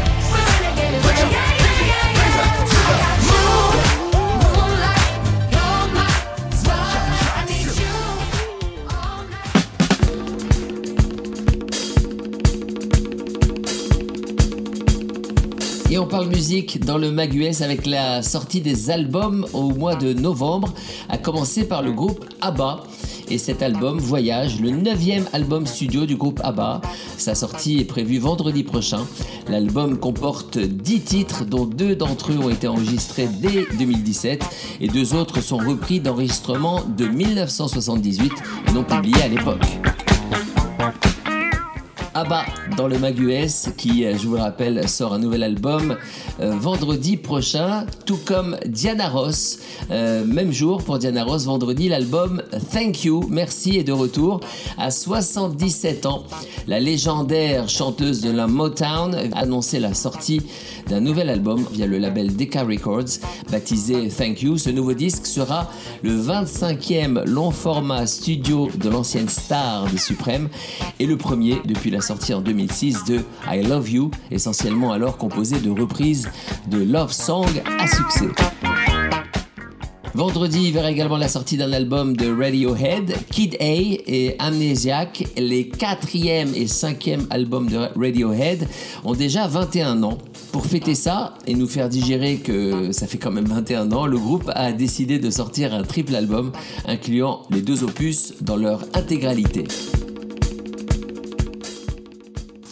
Et 15.93 15.99
on 15.99 16.08
parle 16.08 16.25
musique 16.25 16.84
dans 16.84 16.97
le 16.97 17.12
Mag 17.12 17.36
US 17.36 17.62
avec 17.62 17.86
la 17.86 18.23
sortie 18.23 18.62
des 18.62 18.89
albums 18.89 19.45
au 19.53 19.69
mois 19.69 19.93
de 19.93 20.12
novembre, 20.12 20.73
à 21.08 21.19
commencer 21.19 21.67
par 21.67 21.84
le 21.84 21.91
groupe 21.91 22.25
ABBA. 22.41 22.82
Et 23.29 23.38
cet 23.38 23.62
album 23.62 23.99
Voyage, 23.99 24.60
le 24.60 24.71
neuvième 24.71 25.27
album 25.34 25.67
studio 25.67 26.08
du 26.08 26.15
groupe 26.15 26.41
ABBA. 26.43 26.82
Sa 27.19 27.36
sortie 27.36 27.77
est 27.77 27.86
prévue 27.86 28.17
vendredi 28.17 28.63
prochain. 28.63 29.06
L'album 29.47 29.99
comporte 29.99 30.58
10 30.58 31.01
titres, 31.01 31.45
dont 31.45 31.67
deux 31.67 31.95
d'entre 31.95 32.32
eux 32.32 32.39
ont 32.39 32.49
été 32.49 32.67
enregistrés 32.67 33.27
dès 33.27 33.67
2017 33.77 34.43
et 34.82 34.88
deux 34.88 35.13
autres 35.13 35.41
sont 35.41 35.58
repris 35.58 35.99
d'enregistrements 35.99 36.82
de 36.97 37.06
1978 37.06 38.32
et 38.67 38.71
non 38.71 38.84
publiés 38.84 39.21
à 39.21 39.27
l'époque. 39.27 39.67
ABBA 42.13 42.45
dans 42.78 42.88
le 42.88 42.99
Mag 42.99 43.19
US 43.19 43.69
qui, 43.76 44.06
euh, 44.06 44.15
je 44.17 44.28
vous 44.28 44.36
le 44.36 44.41
rappelle, 44.41 44.88
sort 44.88 45.13
un 45.13 45.19
nouvel 45.19 45.41
album 45.41 45.97
euh, 46.39 46.52
vendredi 46.52 47.17
prochain, 47.17 47.86
tout 48.06 48.19
comme 48.23 48.56
Diana 48.67 49.10
Ross. 49.10 49.60
Euh, 49.89 50.23
même 50.23 50.52
jour 50.52 50.84
pour 50.84 50.99
Diana 50.99 51.23
Ross, 51.23 51.45
vendredi, 51.45 51.89
l'album 51.89 52.43
Thank 52.71 53.06
You, 53.06 53.26
merci 53.30 53.78
est 53.78 53.84
de 53.84 53.91
retour 53.91 54.41
à 54.78 54.91
77 54.91 56.06
ans. 56.06 56.23
La 56.67 56.80
légendaire 56.80 57.67
chanteuse 57.67 58.21
de 58.21 58.32
la 58.32 58.47
Motown 58.47 59.15
a 59.15 59.39
annoncé 59.39 59.80
la 59.80 59.93
sortie 59.93 60.41
d'un 60.88 61.00
nouvel 61.00 61.30
album 61.30 61.63
via 61.72 61.88
le 61.88 61.98
label 61.98 62.36
Decca 62.36 62.63
Records, 62.63 63.19
baptisé 63.52 64.10
Thank 64.10 64.41
You. 64.41 64.58
Ce 64.58 64.69
nouveau 64.69 64.93
disque 64.93 65.26
sera 65.26 65.69
le 66.04 66.15
25e 66.15 67.26
long 67.26 67.52
format 67.52 68.06
studio 68.06 68.69
de 68.76 68.89
l'ancienne 68.89 69.30
star 69.30 69.88
des 69.89 69.98
Suprêmes 69.98 70.50
et 71.00 71.06
le 71.06 71.17
premier 71.17 71.58
depuis 71.65 71.91
la 71.91 72.02
sortie 72.02 72.34
en 72.34 72.41
2006 72.41 73.06
de 73.06 73.22
I 73.52 73.63
Love 73.63 73.89
You, 73.89 74.12
essentiellement 74.32 74.91
alors 74.91 75.17
composé 75.17 75.60
de 75.60 75.69
reprises 75.69 76.30
de 76.69 76.78
love 76.78 77.12
song 77.12 77.48
à 77.80 77.88
succès. 77.88 78.30
Vendredi, 80.15 80.72
verra 80.72 80.91
également 80.91 81.17
la 81.17 81.28
sortie 81.28 81.58
d'un 81.58 81.74
album 81.74 82.15
de 82.15 82.32
Radiohead, 82.32 83.15
Kid 83.32 83.56
A 83.60 83.63
et 83.65 84.36
Amnesiac. 84.38 85.26
Les 85.38 85.67
quatrième 85.67 86.54
et 86.54 86.67
cinquième 86.67 87.26
albums 87.32 87.67
de 87.67 87.78
Radiohead 87.96 88.67
ont 89.04 89.15
déjà 89.15 89.48
21 89.48 90.04
ans. 90.04 90.19
Pour 90.53 90.67
fêter 90.67 90.93
ça 90.93 91.33
et 91.47 91.55
nous 91.55 91.67
faire 91.67 91.89
digérer 91.89 92.37
que 92.37 92.91
ça 92.91 93.07
fait 93.07 93.17
quand 93.17 93.31
même 93.31 93.47
21 93.47 93.91
ans, 93.91 94.05
le 94.05 94.19
groupe 94.19 94.51
a 94.53 94.71
décidé 94.71 95.17
de 95.17 95.31
sortir 95.31 95.73
un 95.73 95.81
triple 95.81 96.13
album 96.13 96.51
incluant 96.85 97.41
les 97.49 97.63
deux 97.63 97.83
opus 97.83 98.35
dans 98.39 98.55
leur 98.55 98.83
intégralité. 98.93 99.63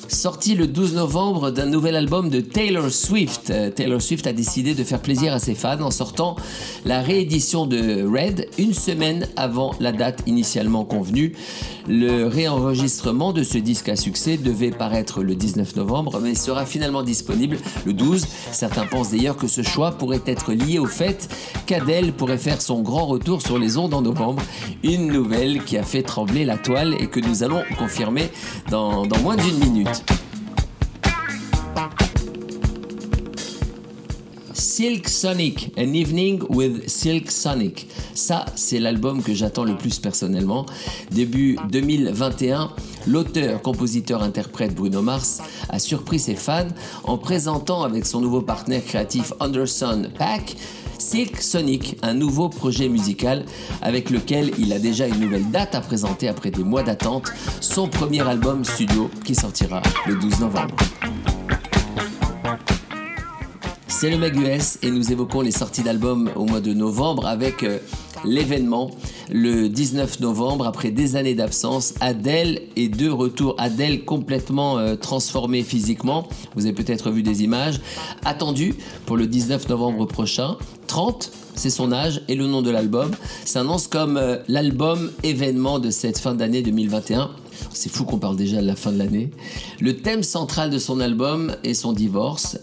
Sorti 0.08 0.54
le 0.54 0.68
12 0.68 0.94
novembre 0.94 1.50
d'un 1.50 1.66
nouvel 1.66 1.96
album 1.96 2.30
de 2.30 2.42
Taylor 2.42 2.92
Swift. 2.92 3.50
Euh, 3.50 3.72
Taylor 3.72 4.00
Swift 4.00 4.28
a 4.28 4.34
décidé 4.34 4.76
de 4.76 4.84
faire 4.84 5.02
plaisir 5.02 5.34
à 5.34 5.40
ses 5.40 5.56
fans 5.56 5.82
en 5.82 5.90
sortant 5.90 6.36
la 6.86 7.02
réédition 7.02 7.66
de 7.66 8.04
Red 8.04 8.48
une 8.60 8.76
semaine 8.76 9.28
avant 9.36 9.74
la 9.80 9.92
date 9.92 10.22
initialement 10.28 10.86
convenue. 10.86 11.34
Le 11.88 12.26
réenregistrement 12.26 13.34
de 13.34 13.44
ce 13.44 13.58
disque 13.58 13.90
à 13.90 13.96
succès 13.96 14.38
devait 14.38 14.72
paraître 14.72 15.24
le 15.24 15.36
19 15.36 15.76
novembre, 15.76 16.20
mais 16.22 16.36
sera 16.36 16.66
finalement 16.66 17.04
disponible 17.04 17.58
le 17.86 17.94
12. 17.94 18.26
Certains 18.52 18.86
pensent 18.86 19.12
d'ailleurs 19.12 19.38
que 19.38 19.48
ce 19.48 19.64
choix 19.64 19.92
pourrait 19.92 20.22
être 20.26 20.54
lié 20.54 20.80
au 20.80 20.86
fait 20.86 21.30
qu'Adèle 21.66 22.14
pourrait 22.14 22.38
faire 22.38 22.62
son 22.62 22.82
grand 22.82 23.06
retour 23.06 23.42
sur 23.42 23.58
les 23.58 23.78
ondes 23.78 23.94
en 23.94 24.02
novembre. 24.02 24.44
Une 24.84 25.08
nouvelle 25.08 25.64
qui 25.64 25.78
a 25.78 25.84
fait 25.84 26.04
trembler 26.04 26.46
la 26.46 26.58
toile 26.58 26.96
et 27.00 27.08
que 27.08 27.20
nous 27.20 27.44
allons 27.44 27.64
confirmer 27.78 28.30
dans, 28.70 29.06
dans 29.06 29.20
moins 29.20 29.36
d'une 29.36 29.58
minute. 29.58 30.04
Silk 34.54 35.08
Sonic, 35.08 35.72
An 35.78 35.94
Evening 35.94 36.44
with 36.50 36.88
Silk 36.88 37.32
Sonic. 37.32 37.88
Ça, 38.14 38.46
c'est 38.56 38.80
l'album 38.80 39.22
que 39.24 39.34
j'attends 39.34 39.64
le 39.64 39.76
plus 39.76 40.00
personnellement. 40.00 40.66
Début 41.12 41.58
2021, 41.70 42.72
l'auteur, 43.08 43.62
compositeur, 43.62 44.24
interprète 44.24 44.76
Bruno 44.76 45.02
Mars 45.02 45.42
a 45.70 45.80
surpris 45.80 46.20
ses 46.20 46.36
fans 46.36 46.68
en 47.04 47.18
présentant 47.18 47.84
avec 47.84 48.06
son 48.06 48.22
nouveau 48.22 48.42
partenaire 48.42 48.84
créatif 48.84 49.34
Anderson 49.40 50.10
Pack 50.18 50.56
Silk 51.02 51.42
Sonic, 51.42 51.98
un 52.04 52.14
nouveau 52.14 52.48
projet 52.48 52.88
musical 52.88 53.44
avec 53.82 54.12
lequel 54.12 54.52
il 54.60 54.72
a 54.72 54.80
déjà 54.80 55.08
une 55.08 55.20
nouvelle 55.20 55.50
date 55.50 55.74
à 55.74 55.82
présenter 55.82 56.28
après 56.28 56.52
des 56.52 56.64
mois 56.64 56.84
d'attente, 56.84 57.32
son 57.60 57.88
premier 57.88 58.22
album 58.22 58.64
studio 58.64 59.10
qui 59.26 59.34
sortira 59.34 59.82
le 60.06 60.16
12 60.16 60.40
novembre. 60.40 60.76
C'est 64.02 64.10
le 64.10 64.18
Mag 64.18 64.36
US 64.36 64.80
et 64.82 64.90
nous 64.90 65.12
évoquons 65.12 65.42
les 65.42 65.52
sorties 65.52 65.84
d'albums 65.84 66.32
au 66.36 66.46
mois 66.46 66.60
de 66.60 66.74
novembre 66.74 67.28
avec 67.28 67.62
euh, 67.62 67.78
l'événement 68.26 68.90
le 69.32 69.70
19 69.70 70.22
novembre 70.22 70.66
après 70.66 70.90
des 70.90 71.16
années 71.16 71.36
d'absence. 71.36 71.94
Adèle 72.00 72.64
est 72.76 72.90
de 72.90 73.12
retour. 73.12 73.54
Adèle 73.60 74.04
complètement 74.04 74.80
euh, 74.80 74.96
transformée 74.96 75.62
physiquement. 75.62 76.28
Vous 76.56 76.66
avez 76.66 76.74
peut-être 76.74 77.12
vu 77.12 77.22
des 77.22 77.44
images. 77.44 77.80
Attendu 78.26 78.74
pour 79.06 79.18
le 79.18 79.28
19 79.28 79.70
novembre 79.70 80.08
prochain. 80.08 80.58
30, 80.88 81.32
c'est 81.54 81.70
son 81.70 81.92
âge 81.92 82.24
et 82.28 82.34
le 82.34 82.48
nom 82.48 82.64
de 82.64 82.72
l'album 82.72 83.12
s'annonce 83.46 83.86
comme 83.86 84.18
euh, 84.18 84.38
l'album 84.48 85.12
événement 85.22 85.78
de 85.78 85.92
cette 85.92 86.18
fin 86.18 86.34
d'année 86.34 86.64
2021. 86.64 87.30
C'est 87.72 87.92
fou 87.92 88.06
qu'on 88.06 88.18
parle 88.18 88.36
déjà 88.36 88.62
de 88.62 88.66
la 88.66 88.76
fin 88.76 88.92
de 88.92 88.98
l'année. 88.98 89.30
Le 89.80 89.98
thème 89.98 90.24
central 90.24 90.72
de 90.72 90.80
son 90.80 91.00
album 91.02 91.56
est 91.64 91.76
son 91.76 91.94
divorce. 91.94 92.58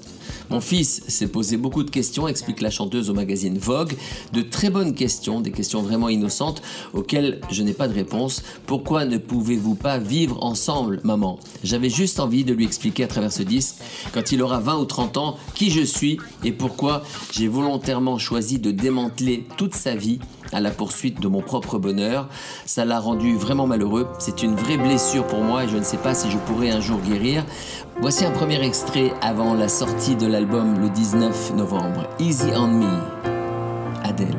Mon 0.51 0.61
fils 0.63 1.03
s'est 1.09 1.29
posé 1.29 1.59
beaucoup 1.59 1.83
de 1.83 1.91
questions, 1.91 2.27
explique 2.27 2.63
la 2.63 2.71
chanteuse 2.71 3.11
au 3.11 3.15
magazine 3.15 3.59
Vogue. 3.59 3.95
De 4.33 4.41
très 4.41 4.71
bonnes 4.71 4.95
questions, 4.95 5.41
des 5.41 5.51
questions 5.51 5.83
vraiment 5.83 6.09
innocentes 6.09 6.63
auxquelles 6.95 7.41
je 7.51 7.63
n'ai 7.63 7.75
pas 7.75 7.87
de 7.87 7.95
réponse. 7.95 8.43
Pourquoi 8.67 9.05
ne 9.05 9.19
pouvez-vous 9.19 9.75
pas 9.75 9.99
vivre 9.99 10.43
ensemble, 10.43 11.01
maman? 11.05 11.39
J'avais 11.65 11.91
juste 11.91 12.19
envie 12.19 12.45
de 12.45 12.55
lui 12.55 12.65
expliquer 12.65 13.05
à 13.05 13.09
travers 13.09 13.33
ce 13.33 13.43
disque, 13.43 13.77
quand 14.13 14.33
il 14.33 14.43
aura 14.43 14.59
20 14.61 14.79
ou 14.79 14.85
30 14.87 15.17
ans, 15.19 15.37
qui 15.55 15.71
je 15.71 15.83
suis 15.83 16.19
et 16.45 16.53
pourquoi 16.53 17.03
j'ai 17.33 17.49
volontairement 17.49 18.19
choisi 18.19 18.59
de 18.59 18.71
démanteler 18.71 19.45
toute 19.59 19.75
sa 19.75 19.95
vie 19.95 20.19
à 20.53 20.61
la 20.61 20.71
poursuite 20.71 21.21
de 21.21 21.29
mon 21.29 21.41
propre 21.43 21.79
bonheur. 21.79 22.29
Ça 22.65 22.85
l'a 22.85 23.01
rendu 23.01 23.37
vraiment 23.37 23.67
malheureux. 23.67 24.09
C'est 24.19 24.43
une 24.43 24.55
vraie 24.55 24.77
blessure 24.77 25.27
pour 25.27 25.43
moi 25.43 25.65
et 25.65 25.69
je 25.69 25.77
ne 25.77 25.83
sais 25.83 25.97
pas 25.97 26.15
si 26.15 26.31
je 26.31 26.39
pourrai 26.39 26.71
un 26.71 26.81
jour 26.81 27.01
guérir. 27.01 27.45
Voici 28.01 28.25
un 28.25 28.31
premier 28.31 28.65
extrait 28.65 29.13
avant 29.23 29.55
la 29.55 29.69
sortie 29.69 30.17
de 30.17 30.27
l'album 30.27 30.81
le 30.81 30.89
19 30.89 31.55
novembre. 31.57 32.09
Easy 32.19 32.51
on 32.57 32.69
Me. 32.69 32.87
Adèle. 34.05 34.39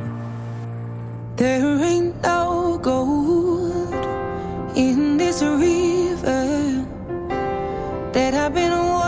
There 1.36 1.82
ain't 1.84 2.22
no 2.22 2.78
gold 2.82 3.93
in 4.76 5.17
this 5.17 5.41
river 5.41 6.86
that 8.12 8.34
I've 8.34 8.54
been 8.54 8.98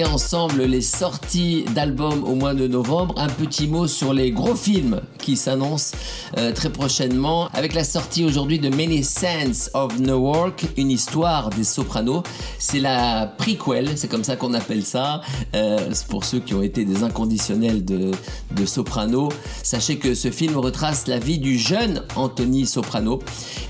ensemble 0.00 0.62
les 0.62 0.80
sorties 0.80 1.64
d'albums 1.74 2.24
au 2.24 2.34
mois 2.34 2.54
de 2.54 2.66
novembre, 2.66 3.14
un 3.18 3.28
petit 3.28 3.66
mot 3.66 3.86
sur 3.86 4.14
les 4.14 4.30
gros 4.30 4.54
films 4.54 5.02
qui 5.18 5.36
s'annoncent 5.36 5.94
euh, 6.38 6.52
très 6.52 6.70
prochainement 6.70 7.48
avec 7.52 7.74
la 7.74 7.84
sortie 7.84 8.24
aujourd'hui 8.24 8.58
de 8.58 8.70
Many 8.70 9.04
Sense 9.04 9.70
of 9.74 9.98
Newark, 9.98 10.64
une 10.78 10.90
histoire 10.90 11.50
des 11.50 11.64
sopranos. 11.64 12.22
C'est 12.58 12.80
la 12.80 13.26
prequel, 13.26 13.90
c'est 13.96 14.08
comme 14.08 14.24
ça 14.24 14.36
qu'on 14.36 14.54
appelle 14.54 14.82
ça, 14.82 15.20
euh, 15.54 15.90
pour 16.08 16.24
ceux 16.24 16.40
qui 16.40 16.54
ont 16.54 16.62
été 16.62 16.86
des 16.86 17.02
inconditionnels 17.02 17.84
de, 17.84 18.12
de 18.56 18.66
Soprano. 18.66 19.28
Sachez 19.62 19.98
que 19.98 20.14
ce 20.14 20.30
film 20.30 20.56
retrace 20.56 21.06
la 21.06 21.18
vie 21.18 21.38
du 21.38 21.58
jeune 21.58 22.02
Anthony 22.16 22.64
Soprano. 22.64 23.18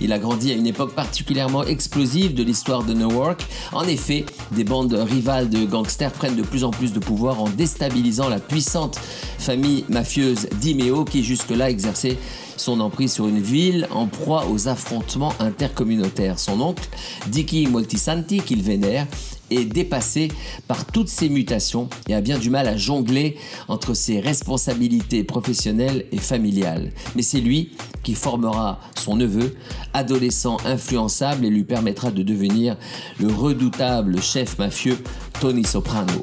Il 0.01 0.13
a 0.13 0.21
grandi 0.21 0.53
à 0.53 0.55
une 0.55 0.69
époque 0.69 0.95
particulièrement 0.95 1.65
explosive 1.65 2.35
de 2.35 2.45
l'histoire 2.45 2.85
de 2.85 2.95
Newark. 2.95 3.45
En 3.73 3.85
effet, 3.85 4.25
des 4.53 4.65
bandes 4.65 4.93
rivales 4.93 5.51
de 5.51 5.65
gangsters 5.65 6.12
prennent 6.13 6.37
de 6.37 6.43
plus 6.43 6.65
en 6.65 6.71
plus 6.71 6.93
de 6.93 6.99
pouvoir 6.99 7.41
en 7.41 7.49
déstabilisant 7.49 8.29
la 8.29 8.39
puissante 8.39 8.99
famille 9.39 9.85
mafieuse 9.89 10.49
d'Imeo 10.61 11.05
qui 11.05 11.25
jusque-là 11.25 11.71
exerçait 11.71 12.19
son 12.57 12.81
emprise 12.81 13.13
sur 13.13 13.27
une 13.29 13.41
ville 13.41 13.89
en 13.91 14.07
proie 14.07 14.47
aux 14.49 14.69
affrontements 14.69 15.33
intercommunautaires. 15.41 16.39
Son 16.39 16.61
oncle, 16.61 16.89
Dicky 17.29 17.67
Moltisanti, 17.67 18.39
qu'il 18.39 18.63
vénère, 18.63 19.07
est 19.57 19.65
dépassé 19.65 20.29
par 20.69 20.87
toutes 20.87 21.09
ces 21.09 21.29
mutations 21.29 21.89
et 22.09 22.15
a 22.15 22.21
bien 22.21 22.39
du 22.39 22.51
mal 22.51 22.69
à 22.69 22.77
jongler 22.77 23.37
entre 23.69 23.95
ses 23.95 24.21
responsabilités 24.21 25.25
professionnelles 25.25 26.07
et 26.13 26.19
familiales. 26.19 26.93
Mais 27.17 27.23
c'est 27.23 27.41
lui 27.41 27.71
qui 28.03 28.15
formera 28.15 28.81
son 28.99 29.17
neveu, 29.17 29.57
adolescent 29.95 30.57
influençable, 30.65 31.45
et 31.45 31.51
lui 31.51 31.65
permettra 31.65 32.11
de 32.11 32.23
devenir 32.23 32.77
le 33.19 33.29
redoutable 33.29 34.21
chef 34.21 34.59
mafieux 34.59 34.99
Tony 35.41 35.65
Soprano. 35.65 36.21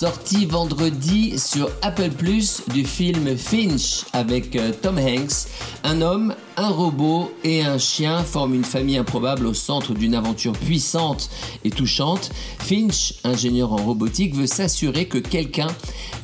Sorti 0.00 0.46
vendredi 0.46 1.38
sur 1.38 1.68
Apple 1.82 2.08
Plus 2.08 2.62
du 2.72 2.86
film 2.86 3.36
Finch 3.36 4.06
avec 4.14 4.56
euh, 4.56 4.72
Tom 4.72 4.96
Hanks, 4.96 5.46
un 5.84 6.00
homme, 6.00 6.34
un 6.56 6.70
robot 6.70 7.30
et 7.44 7.62
un 7.62 7.76
chien 7.76 8.24
forment 8.24 8.54
une 8.54 8.64
famille 8.64 8.96
improbable 8.96 9.44
au 9.44 9.52
centre 9.52 9.92
d'une 9.92 10.14
aventure 10.14 10.52
puissante 10.52 11.28
et 11.64 11.70
touchante. 11.70 12.30
Finch, 12.60 13.16
ingénieur 13.24 13.74
en 13.74 13.76
robotique, 13.76 14.34
veut 14.34 14.46
s'assurer 14.46 15.06
que 15.06 15.18
quelqu'un 15.18 15.68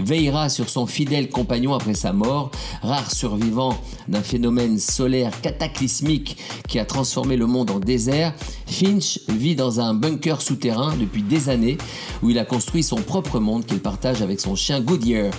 veillera 0.01 0.49
sur 0.49 0.71
son 0.71 0.87
fidèle 0.87 1.29
compagnon 1.29 1.75
après 1.75 1.93
sa 1.93 2.15
mort, 2.15 2.51
rare 2.81 3.11
survivant 3.13 3.79
d'un 4.09 4.23
phénomène 4.23 4.79
solaire 4.79 5.41
cataclysmique 5.41 6.37
qui 6.69 6.79
a 6.79 6.85
transformé 6.85 7.37
le 7.37 7.47
monde 7.47 7.71
en 7.71 7.79
désert. 7.79 8.35
Finch 8.67 9.21
vit 9.29 9.57
dans 9.57 9.81
un 9.81 9.95
bunker 9.95 10.41
souterrain 10.43 10.95
depuis 10.97 11.23
des 11.23 11.49
années 11.49 11.79
où 12.23 12.31
il 12.31 12.39
a 12.39 12.45
construit 12.45 12.83
son 12.83 12.97
propre 12.97 13.41
monde 13.41 13.65
qu'il 13.67 13.81
partage 13.81 14.23
avec 14.23 14.41
son 14.41 14.55
chien 14.55 14.81
Goodyear. 14.81 15.33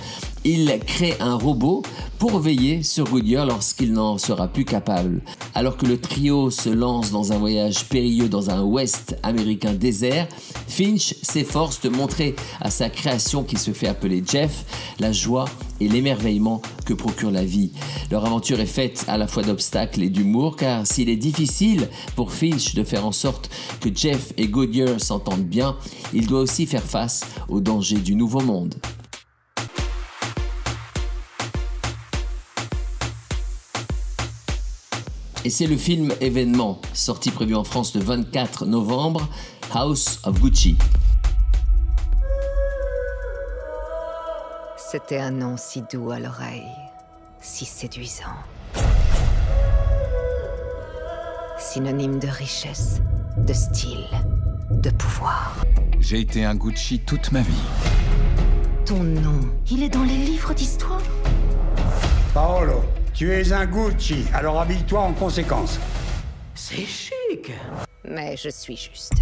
Il 0.44 0.80
crée 0.86 1.16
un 1.20 1.36
robot 1.36 1.84
pour 2.20 2.40
veiller 2.40 2.82
sur 2.82 3.06
Goodyear 3.06 3.46
lorsqu'il 3.46 3.94
n'en 3.94 4.18
sera 4.18 4.48
plus 4.48 4.66
capable. 4.66 5.22
Alors 5.54 5.78
que 5.78 5.86
le 5.86 6.00
trio 6.00 6.50
se 6.50 6.70
lance 6.70 7.12
dans 7.12 7.32
un 7.32 7.38
voyage 7.38 7.86
périlleux 7.86 8.30
dans 8.30 8.50
un 8.50 8.62
ouest 8.62 9.18
américain 9.24 9.74
désert, 9.74 10.28
Finch 10.68 11.16
s'efforce 11.22 11.82
de 11.82 11.90
montrer 11.90 12.36
à 12.62 12.70
sa 12.70 12.90
création 12.90 13.44
qui 13.44 13.58
se 13.58 13.72
fait 13.72 13.88
appeler 13.88 14.24
Jeff 14.26 14.66
la 15.00 15.12
joie 15.12 15.46
et 15.80 15.88
l'émerveillement 15.88 16.62
que 16.86 16.94
procure 16.94 17.32
la 17.32 17.44
vie. 17.44 17.72
Leur 18.10 18.26
aventure 18.26 18.60
est 18.60 18.66
faite 18.66 19.06
à 19.08 19.18
la 19.18 19.28
fois 19.28 19.44
d'obstacles 19.44 20.02
et 20.02 20.10
d'humour 20.10 20.56
car 20.56 20.88
s'il 20.88 21.10
est 21.10 21.18
difficile 21.18 21.88
pour 22.16 22.32
Finch 22.32 22.74
de 22.74 22.84
faire 22.84 23.06
en 23.06 23.12
sorte 23.12 23.50
que 23.80 23.90
Jeff 23.94 24.34
et 24.38 24.48
Goodyear 24.48 25.00
s'entendent 25.00 25.46
bien, 25.46 25.76
il 26.14 26.26
doit 26.28 26.42
aussi 26.42 26.66
faire 26.66 26.84
face 26.84 27.22
aux 27.50 27.60
dangers 27.60 28.00
du 28.00 28.16
nouveau 28.16 28.42
monde. 28.42 28.76
Et 35.48 35.50
c'est 35.50 35.66
le 35.66 35.78
film 35.78 36.14
événement, 36.20 36.82
sorti 36.92 37.32
prévu 37.32 37.56
en 37.56 37.64
France 37.64 37.96
le 37.96 38.02
24 38.02 38.66
novembre, 38.66 39.30
House 39.74 40.20
of 40.26 40.42
Gucci. 40.42 40.76
C'était 44.76 45.20
un 45.20 45.32
nom 45.32 45.56
si 45.56 45.84
doux 45.90 46.12
à 46.12 46.20
l'oreille, 46.20 46.68
si 47.40 47.64
séduisant. 47.64 48.26
Synonyme 51.58 52.20
de 52.20 52.28
richesse, 52.28 53.00
de 53.38 53.54
style, 53.54 54.06
de 54.70 54.90
pouvoir. 54.90 55.64
J'ai 56.02 56.20
été 56.20 56.44
un 56.44 56.56
Gucci 56.56 57.00
toute 57.00 57.32
ma 57.32 57.40
vie. 57.40 57.54
Ton 58.86 59.02
nom, 59.02 59.40
il 59.72 59.82
est 59.82 59.90
dans 59.94 60.04
les 60.04 60.18
livres 60.18 60.54
d'histoire 60.54 61.02
Paolo, 62.34 62.84
tu 63.18 63.34
es 63.34 63.52
un 63.52 63.66
Gucci, 63.66 64.26
alors 64.32 64.62
habille-toi 64.62 65.00
en 65.00 65.12
conséquence. 65.12 65.80
C'est 66.54 66.86
chic 66.86 67.52
Mais 68.08 68.38
je 68.38 68.50
suis 68.50 68.78
juste. 68.78 69.14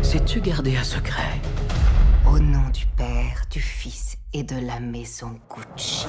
Sais-tu 0.00 0.40
garder 0.40 0.76
un 0.76 0.84
secret? 0.84 1.40
Au 2.24 2.38
nom 2.38 2.68
du 2.72 2.86
Père, 2.96 3.46
du 3.50 3.60
Fils 3.60 4.16
et 4.32 4.44
de 4.44 4.64
la 4.64 4.78
maison 4.78 5.40
Gucci. 5.50 6.06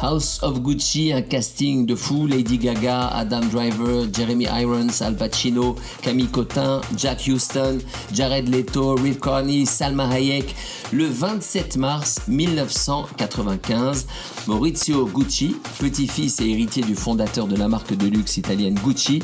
House 0.00 0.40
of 0.42 0.60
Gucci, 0.60 1.12
un 1.12 1.22
casting 1.22 1.86
de 1.86 1.94
fou, 1.94 2.26
Lady 2.26 2.58
Gaga, 2.58 3.08
Adam 3.08 3.40
Driver, 3.50 4.06
Jeremy 4.12 4.46
Irons, 4.46 5.00
Al 5.00 5.16
Pacino, 5.16 5.76
Camille 6.02 6.28
Cotin, 6.28 6.80
Jack 6.96 7.26
Houston, 7.26 7.78
Jared 8.12 8.48
Leto, 8.48 8.94
Rick 8.96 9.20
Carney, 9.20 9.66
Salma 9.66 10.08
Hayek. 10.08 10.54
Le 10.92 11.06
27 11.06 11.76
mars 11.76 12.20
1995, 12.28 14.06
Maurizio 14.46 15.06
Gucci, 15.06 15.56
petit-fils 15.78 16.40
et 16.40 16.48
héritier 16.48 16.82
du 16.82 16.94
fondateur 16.94 17.46
de 17.46 17.56
la 17.56 17.68
marque 17.68 17.96
de 17.96 18.06
luxe 18.06 18.36
italienne 18.36 18.78
Gucci, 18.84 19.22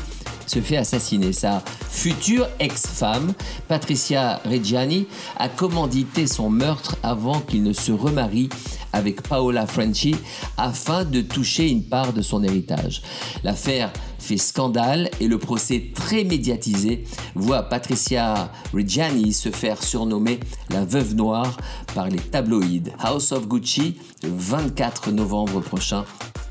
se 0.51 0.61
fait 0.61 0.77
assassiner. 0.77 1.33
Sa 1.33 1.63
future 1.89 2.49
ex-femme, 2.59 3.35
Patricia 3.69 4.41
Reggiani, 4.45 5.07
a 5.37 5.49
commandité 5.49 6.27
son 6.27 6.51
meurtre 6.51 6.97
avant 7.03 7.41
qu'il 7.41 7.63
ne 7.63 7.73
se 7.73 7.93
remarie 7.93 8.49
avec 8.93 9.23
Paola 9.23 9.67
Franchi 9.67 10.17
afin 10.57 11.05
de 11.05 11.21
toucher 11.21 11.69
une 11.69 11.85
part 11.85 12.13
de 12.13 12.23
son 12.23 12.43
héritage. 12.43 13.03
L'affaire 13.45 13.93
fait 14.19 14.37
scandale 14.37 15.11
et 15.21 15.29
le 15.29 15.39
procès 15.39 15.91
très 15.95 16.25
médiatisé 16.25 17.05
voit 17.35 17.63
Patricia 17.63 18.53
Reggiani 18.73 19.33
se 19.33 19.51
faire 19.51 19.83
surnommer 19.83 20.41
la 20.71 20.85
veuve 20.85 21.15
noire 21.15 21.57
par 21.95 22.09
les 22.09 22.19
tabloïds. 22.19 22.93
House 22.99 23.33
of 23.33 23.49
Gucci, 23.49 23.97
le 24.23 24.31
24 24.33 25.11
novembre 25.11 25.61
prochain 25.61 26.05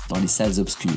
dans 0.08 0.18
les 0.18 0.26
salles 0.26 0.58
obscures. 0.58 0.90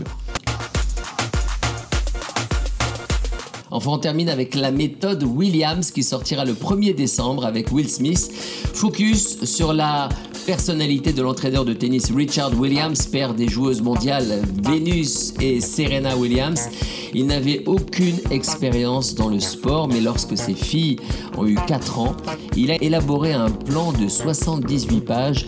Enfin, 3.73 3.89
on 3.89 3.97
termine 3.97 4.29
avec 4.29 4.53
la 4.53 4.71
méthode 4.71 5.23
Williams 5.23 5.89
qui 5.89 6.03
sortira 6.03 6.45
le 6.45 6.53
1er 6.53 6.93
décembre 6.93 7.43
avec 7.43 7.71
Will 7.71 7.89
Smith. 7.89 8.31
Focus 8.73 9.45
sur 9.45 9.73
la 9.73 10.09
personnalité 10.45 11.13
de 11.13 11.21
l'entraîneur 11.21 11.65
de 11.65 11.73
tennis 11.73 12.11
Richard 12.11 12.57
Williams, 12.59 13.05
père 13.07 13.33
des 13.33 13.47
joueuses 13.47 13.81
mondiales 13.81 14.41
Venus 14.63 15.33
et 15.39 15.61
Serena 15.61 16.17
Williams. 16.17 16.69
Il 17.13 17.27
n'avait 17.27 17.63
aucune 17.65 18.19
expérience 18.31 19.15
dans 19.15 19.29
le 19.29 19.39
sport, 19.39 19.87
mais 19.87 20.01
lorsque 20.01 20.37
ses 20.37 20.53
filles 20.53 20.97
ont 21.37 21.47
eu 21.47 21.55
4 21.55 21.99
ans, 21.99 22.15
il 22.57 22.71
a 22.71 22.81
élaboré 22.81 23.33
un 23.33 23.49
plan 23.49 23.91
de 23.93 24.07
78 24.07 25.01
pages 25.01 25.45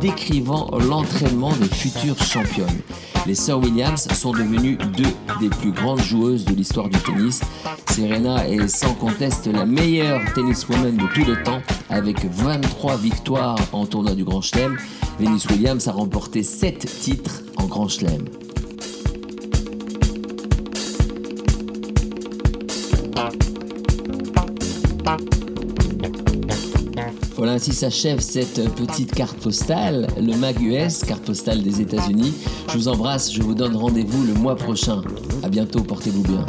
décrivant 0.00 0.70
l'entraînement 0.78 1.52
des 1.52 1.68
futures 1.68 2.22
championnes. 2.22 2.82
Les 3.26 3.34
sœurs 3.34 3.58
Williams 3.58 4.06
sont 4.12 4.32
devenues 4.32 4.76
deux 4.76 5.12
des 5.40 5.48
plus 5.48 5.72
grandes 5.72 6.02
joueuses 6.02 6.44
de 6.44 6.52
l'histoire 6.54 6.90
du 6.90 6.98
tennis. 6.98 7.40
Serena 7.90 8.46
est 8.46 8.68
sans 8.68 8.92
conteste 8.92 9.46
la 9.46 9.64
meilleure 9.64 10.20
tenniswoman 10.34 10.94
de 10.94 11.06
tous 11.14 11.24
les 11.24 11.42
temps 11.42 11.62
avec 11.88 12.22
23 12.26 12.98
victoires 12.98 13.58
en 13.72 13.86
tournoi 13.86 14.14
du 14.14 14.24
Grand 14.24 14.42
Chelem. 14.42 14.76
Venus 15.18 15.46
Williams 15.46 15.88
a 15.88 15.92
remporté 15.92 16.42
7 16.42 16.80
titres 17.00 17.40
en 17.56 17.64
Grand 17.64 17.88
Chelem. 17.88 18.24
Voilà, 27.36 27.52
ainsi 27.52 27.72
s'achève 27.72 28.20
cette 28.20 28.74
petite 28.74 29.12
carte 29.12 29.36
postale, 29.36 30.06
le 30.16 30.36
Mag 30.36 30.60
US, 30.62 31.04
carte 31.04 31.24
postale 31.24 31.62
des 31.62 31.80
États-Unis. 31.80 32.32
Je 32.74 32.78
vous 32.80 32.88
embrasse, 32.88 33.32
je 33.32 33.40
vous 33.40 33.54
donne 33.54 33.76
rendez-vous 33.76 34.24
le 34.24 34.34
mois 34.34 34.56
prochain. 34.56 35.00
À 35.44 35.48
bientôt, 35.48 35.84
portez-vous 35.84 36.24
bien. 36.24 36.44